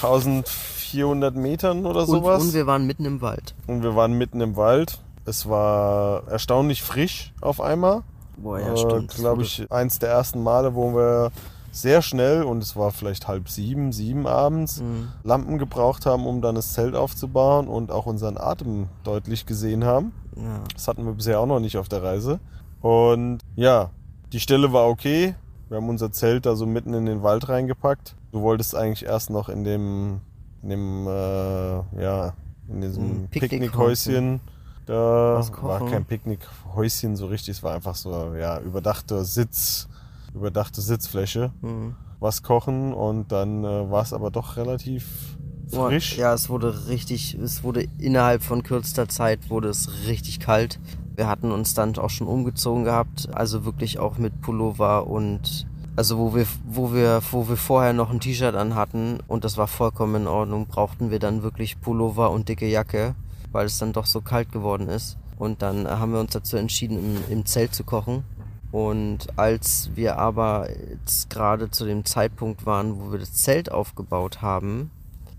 1400 0.03 1.37
Metern 1.37 1.87
oder 1.87 2.01
Und, 2.01 2.07
sowas 2.07 2.43
und 2.43 2.55
wir 2.55 2.67
waren 2.67 2.85
mitten 2.87 3.05
im 3.05 3.21
Wald. 3.21 3.55
und 3.69 3.83
wir 3.85 3.95
waren 3.95 4.15
mitten 4.15 4.41
im 4.41 4.57
Wald. 4.57 4.99
Es 5.25 5.49
war 5.49 6.27
erstaunlich 6.29 6.83
frisch 6.83 7.33
auf 7.41 7.61
einmal. 7.61 8.03
Boah, 8.37 8.59
äh, 8.59 9.07
Glaube 9.17 9.43
ich, 9.43 9.71
eins 9.71 9.99
der 9.99 10.11
ersten 10.11 10.43
Male, 10.43 10.75
wo 10.75 10.95
wir 10.95 11.31
sehr 11.73 12.03
schnell, 12.03 12.43
und 12.43 12.63
es 12.63 12.77
war 12.77 12.91
vielleicht 12.93 13.27
halb 13.27 13.49
sieben, 13.49 13.93
sieben 13.93 14.27
abends, 14.27 14.81
Mhm. 14.81 15.09
Lampen 15.25 15.59
gebraucht 15.59 16.07
haben, 16.07 16.27
um 16.27 16.41
dann 16.41 16.55
das 16.55 16.73
Zelt 16.73 16.95
aufzubauen 16.95 17.67
und 17.69 17.91
auch 17.91 18.07
unseren 18.07 18.37
Atem 18.39 18.89
deutlich 19.03 19.45
gesehen 19.47 19.85
haben. 19.85 20.13
Ja. 20.37 20.61
Das 20.73 20.87
hatten 20.89 21.05
wir 21.05 21.13
bisher 21.13 21.41
auch 21.41 21.47
noch 21.47 21.61
nicht 21.61 21.77
auf 21.79 21.89
der 21.89 22.03
Reise. 22.03 22.39
Und 22.81 23.39
ja, 23.57 23.91
die 24.33 24.41
Stelle 24.41 24.73
war 24.73 24.89
okay. 24.89 25.35
Wir 25.69 25.79
haben 25.79 25.89
unser 25.89 26.13
Zelt 26.13 26.45
da 26.47 26.55
so 26.55 26.67
mitten 26.67 26.93
in 26.95 27.07
den 27.07 27.23
Wald 27.23 27.49
reingepackt. 27.49 28.15
Du 28.31 28.43
wolltest 28.43 28.75
eigentlich 28.77 29.05
erst 29.05 29.31
noch 29.31 29.49
in 29.49 29.65
dem, 29.65 30.21
in 30.63 30.69
dem 30.69 31.07
äh, 31.09 32.03
ja, 32.03 32.35
in 32.69 32.81
diesem 32.83 33.05
Ein 33.05 33.29
Picknickhäuschen. 33.31 33.31
Picknickhäuschen. 33.31 34.41
Da 34.87 35.43
war 35.63 35.87
kein 35.87 36.05
Picknickhäuschen 36.05 37.17
so 37.17 37.27
richtig, 37.27 37.57
es 37.57 37.63
war 37.63 37.75
einfach 37.75 37.95
so, 37.95 38.35
ja, 38.35 38.61
überdachte 38.61 39.25
Sitz, 39.25 39.89
überdachte 40.35 40.81
Sitzfläche. 40.81 41.53
Mhm. 41.63 41.97
Was 42.21 42.43
kochen 42.43 42.93
und 42.93 43.33
dann 43.33 43.65
äh, 43.65 43.91
war 43.91 44.03
es 44.03 44.13
aber 44.13 44.31
doch 44.31 44.57
relativ 44.57 45.37
frisch. 45.71 46.17
Ja, 46.17 46.33
es 46.35 46.49
wurde 46.49 46.89
richtig, 46.89 47.35
es 47.35 47.63
wurde 47.63 47.87
innerhalb 47.99 48.43
von 48.43 48.63
kürzester 48.63 49.09
Zeit 49.09 49.51
wurde 49.51 49.69
es 49.69 50.07
richtig 50.07 50.41
kalt. 50.41 50.81
Wir 51.17 51.29
hatten 51.29 51.53
uns 51.53 51.75
dann 51.75 51.97
auch 51.99 52.11
schon 52.11 52.27
umgezogen 52.27 52.85
gehabt, 52.85 53.29
also 53.33 53.65
wirklich 53.65 53.99
auch 53.99 54.19
mit 54.19 54.41
Pullover 54.41 55.07
und 55.07 55.67
also 55.97 56.19
wo 56.19 56.35
wir, 56.35 56.47
wo 56.65 56.93
wir, 56.93 57.23
wo 57.31 57.49
wir 57.49 57.57
vorher 57.57 57.93
noch 57.93 58.11
ein 58.11 58.19
T-Shirt 58.19 58.57
an 58.57 58.75
hatten 58.75 59.21
und 59.29 59.45
das 59.45 59.57
war 59.57 59.69
vollkommen 59.69 60.23
in 60.23 60.27
Ordnung, 60.27 60.67
brauchten 60.67 61.11
wir 61.11 61.21
dann 61.21 61.43
wirklich 61.43 61.81
Pullover 61.81 62.31
und 62.31 62.49
dicke 62.49 62.67
Jacke, 62.67 63.15
weil 63.55 63.67
es 63.67 63.79
dann 63.79 63.93
doch 63.93 64.07
so 64.07 64.21
kalt 64.21 64.53
geworden 64.53 64.89
ist. 64.89 65.17
Und 65.39 65.63
dann 65.63 65.89
haben 65.89 66.13
wir 66.13 66.21
uns 66.21 66.33
dazu 66.33 66.57
entschieden, 66.57 66.99
im, 67.29 67.33
im 67.39 67.47
Zelt 67.47 67.75
zu 67.75 67.85
kochen. 67.85 68.25
Und 68.73 69.39
als 69.39 69.91
wir 69.95 70.19
aber 70.19 70.69
jetzt 70.91 71.31
gerade 71.31 71.71
zu 71.71 71.85
dem 71.87 72.05
Zeitpunkt 72.05 72.67
waren, 72.67 73.01
wo 73.01 73.13
wir 73.13 73.21
das 73.21 73.33
Zelt 73.33 73.71
aufgebaut 73.71 74.43
haben, 74.43 74.91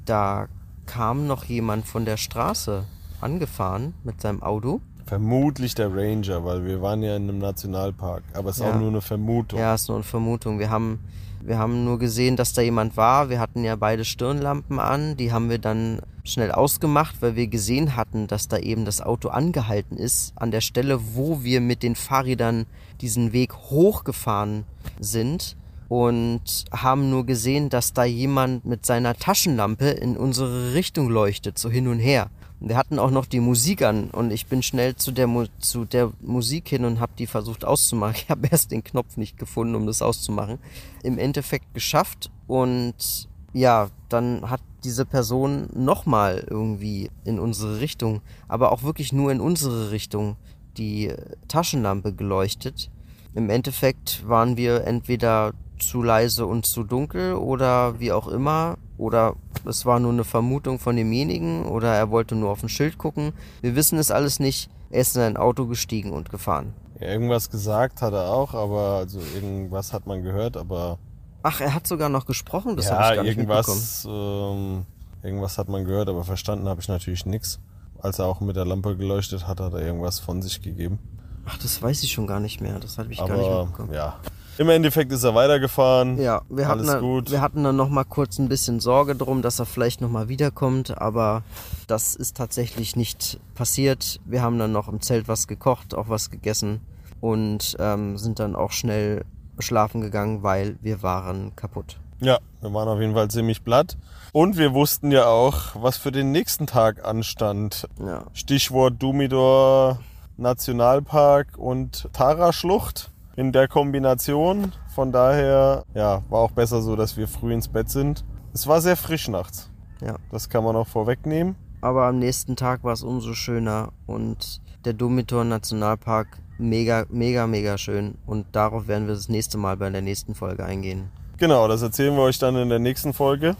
da 0.05 0.47
kam 0.85 1.27
noch 1.27 1.43
jemand 1.45 1.85
von 1.87 2.05
der 2.05 2.17
Straße 2.17 2.85
angefahren 3.19 3.93
mit 4.03 4.21
seinem 4.21 4.41
Auto. 4.41 4.79
Vermutlich 5.05 5.75
der 5.75 5.93
Ranger, 5.93 6.45
weil 6.45 6.65
wir 6.65 6.81
waren 6.81 7.03
ja 7.03 7.15
in 7.15 7.23
einem 7.23 7.39
Nationalpark. 7.39 8.23
Aber 8.33 8.49
es 8.49 8.57
ist 8.57 8.63
Ja. 8.63 8.71
auch 8.73 8.79
nur 8.79 8.87
eine 8.89 9.01
Vermutung. 9.01 9.59
Ja, 9.59 9.73
ist 9.75 9.87
nur 9.87 9.97
eine 9.97 10.03
Vermutung. 10.03 10.57
Wir 10.59 10.69
haben, 10.69 10.99
wir 11.41 11.57
haben 11.59 11.83
nur 11.85 11.99
gesehen, 11.99 12.37
dass 12.37 12.53
da 12.53 12.61
jemand 12.61 12.97
war. 12.97 13.29
Wir 13.29 13.39
hatten 13.39 13.63
ja 13.63 13.75
beide 13.75 14.05
Stirnlampen 14.05 14.79
an. 14.79 15.15
Die 15.17 15.31
haben 15.31 15.49
wir 15.49 15.59
dann 15.59 16.01
schnell 16.25 16.51
ausgemacht, 16.51 17.15
weil 17.21 17.35
wir 17.35 17.47
gesehen 17.47 17.95
hatten, 17.95 18.27
dass 18.27 18.47
da 18.47 18.57
eben 18.57 18.85
das 18.85 19.01
Auto 19.01 19.29
angehalten 19.29 19.97
ist. 19.97 20.33
An 20.35 20.51
der 20.51 20.61
Stelle, 20.61 20.99
wo 21.15 21.43
wir 21.43 21.61
mit 21.61 21.83
den 21.83 21.95
Fahrrädern 21.95 22.65
diesen 23.01 23.33
Weg 23.33 23.55
hochgefahren 23.55 24.65
sind. 24.99 25.55
Und 25.87 26.65
haben 26.71 27.11
nur 27.11 27.27
gesehen, 27.27 27.69
dass 27.69 27.93
da 27.93 28.05
jemand 28.05 28.65
mit 28.65 28.87
seiner 28.87 29.13
Taschenlampe 29.13 29.85
in 29.85 30.17
unsere 30.17 30.73
Richtung 30.73 31.09
leuchtet, 31.09 31.59
so 31.59 31.69
hin 31.69 31.87
und 31.87 31.99
her. 31.99 32.31
Wir 32.59 32.77
hatten 32.77 32.97
auch 32.97 33.11
noch 33.11 33.27
die 33.27 33.39
Musik 33.39 33.83
an 33.83 34.09
und 34.09 34.31
ich 34.31 34.47
bin 34.47 34.63
schnell 34.63 34.95
zu 34.95 35.11
der, 35.11 35.27
Mu 35.27 35.45
zu 35.59 35.85
der 35.85 36.11
Musik 36.21 36.69
hin 36.69 36.85
und 36.85 36.99
habe 36.99 37.11
die 37.19 37.27
versucht 37.27 37.65
auszumachen. 37.65 38.15
Ich 38.23 38.29
habe 38.29 38.47
erst 38.49 38.71
den 38.71 38.83
Knopf 38.83 39.17
nicht 39.17 39.37
gefunden, 39.37 39.75
um 39.75 39.85
das 39.85 40.01
auszumachen. 40.01 40.57
Im 41.03 41.19
Endeffekt 41.19 41.73
geschafft 41.75 42.31
und 42.47 43.29
ja, 43.53 43.89
dann 44.09 44.49
hat 44.49 44.61
diese 44.85 45.05
Person 45.05 45.67
nochmal 45.73 46.45
irgendwie 46.49 47.09
in 47.23 47.39
unsere 47.39 47.81
Richtung, 47.81 48.21
aber 48.47 48.71
auch 48.71 48.83
wirklich 48.83 49.11
nur 49.11 49.31
in 49.31 49.41
unsere 49.41 49.91
Richtung, 49.91 50.37
die 50.77 51.11
Taschenlampe 51.47 52.13
geleuchtet. 52.13 52.89
Im 53.33 53.49
Endeffekt 53.49 54.27
waren 54.27 54.55
wir 54.55 54.85
entweder 54.85 55.53
zu 55.79 56.01
leise 56.01 56.45
und 56.45 56.65
zu 56.65 56.83
dunkel 56.83 57.33
oder 57.33 57.99
wie 57.99 58.11
auch 58.11 58.27
immer. 58.27 58.77
Oder 58.97 59.35
es 59.65 59.85
war 59.85 59.99
nur 59.99 60.13
eine 60.13 60.23
Vermutung 60.23 60.79
von 60.79 60.95
demjenigen 60.95 61.65
oder 61.65 61.93
er 61.93 62.11
wollte 62.11 62.35
nur 62.35 62.51
auf 62.51 62.63
ein 62.63 62.69
Schild 62.69 62.97
gucken. 62.97 63.33
Wir 63.61 63.75
wissen 63.75 63.99
es 63.99 64.11
alles 64.11 64.39
nicht. 64.39 64.69
Er 64.89 65.01
ist 65.01 65.17
in 65.17 65.21
ein 65.21 65.37
Auto 65.37 65.65
gestiegen 65.65 66.11
und 66.11 66.29
gefahren. 66.29 66.73
Irgendwas 67.01 67.49
gesagt 67.49 68.01
hat 68.01 68.13
er 68.13 68.29
auch, 68.29 68.53
aber 68.53 68.99
also 68.99 69.19
irgendwas 69.33 69.91
hat 69.91 70.07
man 70.07 70.23
gehört, 70.23 70.55
aber 70.55 70.97
Ach, 71.47 71.61
er 71.61 71.75
hat 71.75 71.85
sogar 71.85 72.09
noch 72.09 72.25
gesprochen, 72.25 72.75
das 72.75 72.91
habe 72.91 73.01
ja, 73.03 73.09
ich 73.11 73.15
gar 73.17 73.23
nicht 73.23 73.37
irgendwas, 73.37 74.07
ähm, 74.09 74.85
irgendwas 75.21 75.59
hat 75.59 75.69
man 75.69 75.85
gehört, 75.85 76.09
aber 76.09 76.23
verstanden 76.23 76.67
habe 76.67 76.81
ich 76.81 76.87
natürlich 76.87 77.27
nichts. 77.27 77.59
Als 78.01 78.17
er 78.17 78.25
auch 78.25 78.41
mit 78.41 78.55
der 78.55 78.65
Lampe 78.65 78.97
geleuchtet 78.97 79.47
hat, 79.47 79.59
hat 79.59 79.73
er 79.73 79.81
irgendwas 79.81 80.19
von 80.19 80.41
sich 80.41 80.63
gegeben. 80.63 80.97
Ach, 81.45 81.55
das 81.59 81.79
weiß 81.79 82.01
ich 82.01 82.11
schon 82.11 82.25
gar 82.25 82.39
nicht 82.39 82.61
mehr. 82.61 82.79
Das 82.79 82.97
habe 82.97 83.11
ich 83.11 83.19
gar 83.19 83.29
nicht 83.37 83.45
Aber 83.45 83.65
mitbekommen. 83.65 83.93
ja, 83.93 84.15
im 84.57 84.69
Endeffekt 84.69 85.11
ist 85.11 85.23
er 85.23 85.35
weitergefahren. 85.35 86.17
Ja, 86.17 86.41
wir 86.49 86.67
hatten, 86.67 86.79
Alles 86.79 86.93
dann, 86.93 87.01
gut. 87.01 87.29
wir 87.29 87.41
hatten 87.41 87.63
dann 87.63 87.75
noch 87.75 87.89
mal 87.89 88.05
kurz 88.05 88.39
ein 88.39 88.49
bisschen 88.49 88.79
Sorge 88.79 89.15
drum, 89.15 89.43
dass 89.43 89.59
er 89.59 89.67
vielleicht 89.67 90.01
noch 90.01 90.09
mal 90.09 90.27
wiederkommt, 90.27 90.97
aber 90.97 91.43
das 91.85 92.15
ist 92.15 92.37
tatsächlich 92.37 92.95
nicht 92.95 93.39
passiert. 93.53 94.19
Wir 94.25 94.41
haben 94.41 94.57
dann 94.57 94.71
noch 94.71 94.87
im 94.87 94.99
Zelt 94.99 95.27
was 95.27 95.47
gekocht, 95.47 95.93
auch 95.93 96.09
was 96.09 96.31
gegessen 96.31 96.81
und 97.21 97.75
ähm, 97.79 98.17
sind 98.17 98.39
dann 98.39 98.55
auch 98.55 98.71
schnell 98.71 99.25
schlafen 99.59 100.01
gegangen, 100.01 100.43
weil 100.43 100.77
wir 100.81 101.03
waren 101.03 101.55
kaputt. 101.55 101.97
Ja, 102.19 102.39
wir 102.61 102.73
waren 102.73 102.87
auf 102.87 102.99
jeden 102.99 103.13
Fall 103.13 103.29
ziemlich 103.29 103.63
platt. 103.63 103.97
Und 104.31 104.57
wir 104.57 104.73
wussten 104.73 105.11
ja 105.11 105.27
auch, 105.27 105.75
was 105.75 105.97
für 105.97 106.11
den 106.11 106.31
nächsten 106.31 106.67
Tag 106.67 107.05
anstand. 107.05 107.87
Ja, 107.99 108.23
Stichwort 108.33 109.01
Dumidor 109.01 109.99
Nationalpark 110.37 111.57
und 111.57 112.09
Tara-Schlucht 112.13 113.11
in 113.35 113.51
der 113.51 113.67
Kombination. 113.67 114.73
Von 114.93 115.11
daher, 115.11 115.83
ja, 115.93 116.23
war 116.29 116.39
auch 116.39 116.51
besser 116.51 116.81
so, 116.81 116.95
dass 116.95 117.17
wir 117.17 117.27
früh 117.27 117.53
ins 117.53 117.67
Bett 117.67 117.89
sind. 117.89 118.25
Es 118.53 118.67
war 118.67 118.81
sehr 118.81 118.97
frisch 118.97 119.27
nachts. 119.27 119.69
ja. 120.01 120.15
Das 120.31 120.49
kann 120.49 120.63
man 120.63 120.75
auch 120.75 120.87
vorwegnehmen. 120.87 121.55
Aber 121.81 122.05
am 122.07 122.19
nächsten 122.19 122.55
Tag 122.55 122.83
war 122.83 122.93
es 122.93 123.03
umso 123.03 123.33
schöner 123.33 123.91
und 124.07 124.61
der 124.85 124.93
Domitor 124.93 125.43
Nationalpark 125.43 126.39
mega, 126.57 127.05
mega, 127.09 127.47
mega 127.47 127.77
schön. 127.77 128.15
Und 128.25 128.45
darauf 128.53 128.87
werden 128.87 129.07
wir 129.07 129.15
das 129.15 129.29
nächste 129.29 129.57
Mal 129.57 129.77
bei 129.77 129.89
der 129.89 130.01
nächsten 130.01 130.35
Folge 130.35 130.65
eingehen. 130.65 131.09
Genau, 131.37 131.67
das 131.67 131.81
erzählen 131.81 132.15
wir 132.15 132.23
euch 132.23 132.39
dann 132.39 132.55
in 132.55 132.69
der 132.69 132.79
nächsten 132.79 133.13
Folge. 133.13 133.55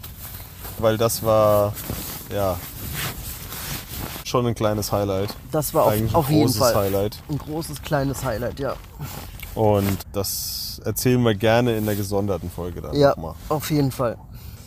Weil 0.78 0.96
das 0.98 1.22
war, 1.22 1.72
ja, 2.34 2.58
schon 4.24 4.46
ein 4.46 4.54
kleines 4.54 4.92
Highlight. 4.92 5.34
Das 5.52 5.72
war 5.72 5.84
auf, 5.84 5.92
Eigentlich 5.92 6.12
ein 6.12 6.16
auf 6.16 6.28
jeden 6.28 6.42
großes 6.42 6.58
Fall 6.58 6.74
Highlight. 6.74 7.22
ein 7.30 7.38
großes, 7.38 7.82
kleines 7.82 8.24
Highlight, 8.24 8.60
ja. 8.60 8.74
Und 9.54 9.98
das 10.12 10.80
erzählen 10.84 11.22
wir 11.22 11.34
gerne 11.34 11.76
in 11.76 11.86
der 11.86 11.96
gesonderten 11.96 12.50
Folge 12.50 12.82
dann 12.82 12.94
Ja, 12.94 13.10
nochmal. 13.10 13.34
auf 13.48 13.70
jeden 13.70 13.90
Fall. 13.90 14.18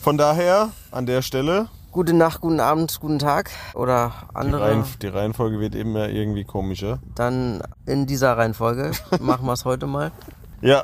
Von 0.02 0.18
daher, 0.18 0.70
an 0.92 1.06
der 1.06 1.22
Stelle, 1.22 1.68
Gute 1.92 2.14
Nacht, 2.14 2.42
guten 2.42 2.60
Abend, 2.60 3.00
guten 3.00 3.18
Tag 3.18 3.50
oder 3.74 4.14
die, 4.30 4.36
andere. 4.36 4.62
Reihen, 4.62 4.84
die 5.02 5.08
Reihenfolge 5.08 5.60
wird 5.60 5.74
immer 5.74 6.10
irgendwie 6.10 6.44
komischer. 6.44 7.00
Dann 7.16 7.62
in 7.88 8.06
dieser 8.06 8.38
Reihenfolge 8.38 8.92
machen 9.20 9.46
wir 9.46 9.54
es 9.54 9.66
heute 9.66 9.88
mal. 9.88 10.12
Ja, 10.62 10.84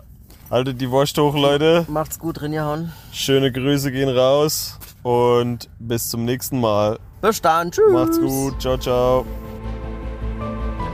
haltet 0.50 0.82
die 0.82 0.90
Wurst 0.90 1.18
hoch, 1.20 1.36
Leute. 1.36 1.86
Macht's 1.90 2.18
gut, 2.18 2.42
Rinjahauen. 2.42 2.92
Schöne 3.12 3.52
Grüße 3.52 3.92
gehen 3.92 4.10
raus 4.10 4.80
und 5.04 5.70
bis 5.78 6.10
zum 6.10 6.26
nächsten 6.26 6.60
Mal. 6.60 6.98
Bis 7.22 7.40
dann, 7.40 7.70
tschüss. 7.70 7.92
Macht's 7.92 8.20
gut, 8.20 8.60
ciao, 8.60 8.78
ciao. 8.78 9.26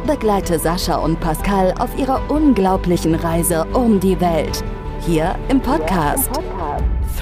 Begleite 0.06 0.60
Sascha 0.60 0.96
und 0.98 1.20
Pascal 1.22 1.74
auf 1.80 1.98
ihrer 1.98 2.30
unglaublichen 2.30 3.16
Reise 3.16 3.66
um 3.74 4.00
die 4.00 4.20
Welt. 4.20 4.62
Hier 5.06 5.36
im 5.48 5.62
Podcast 5.62 6.30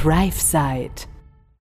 ThriveSide. 0.01 1.18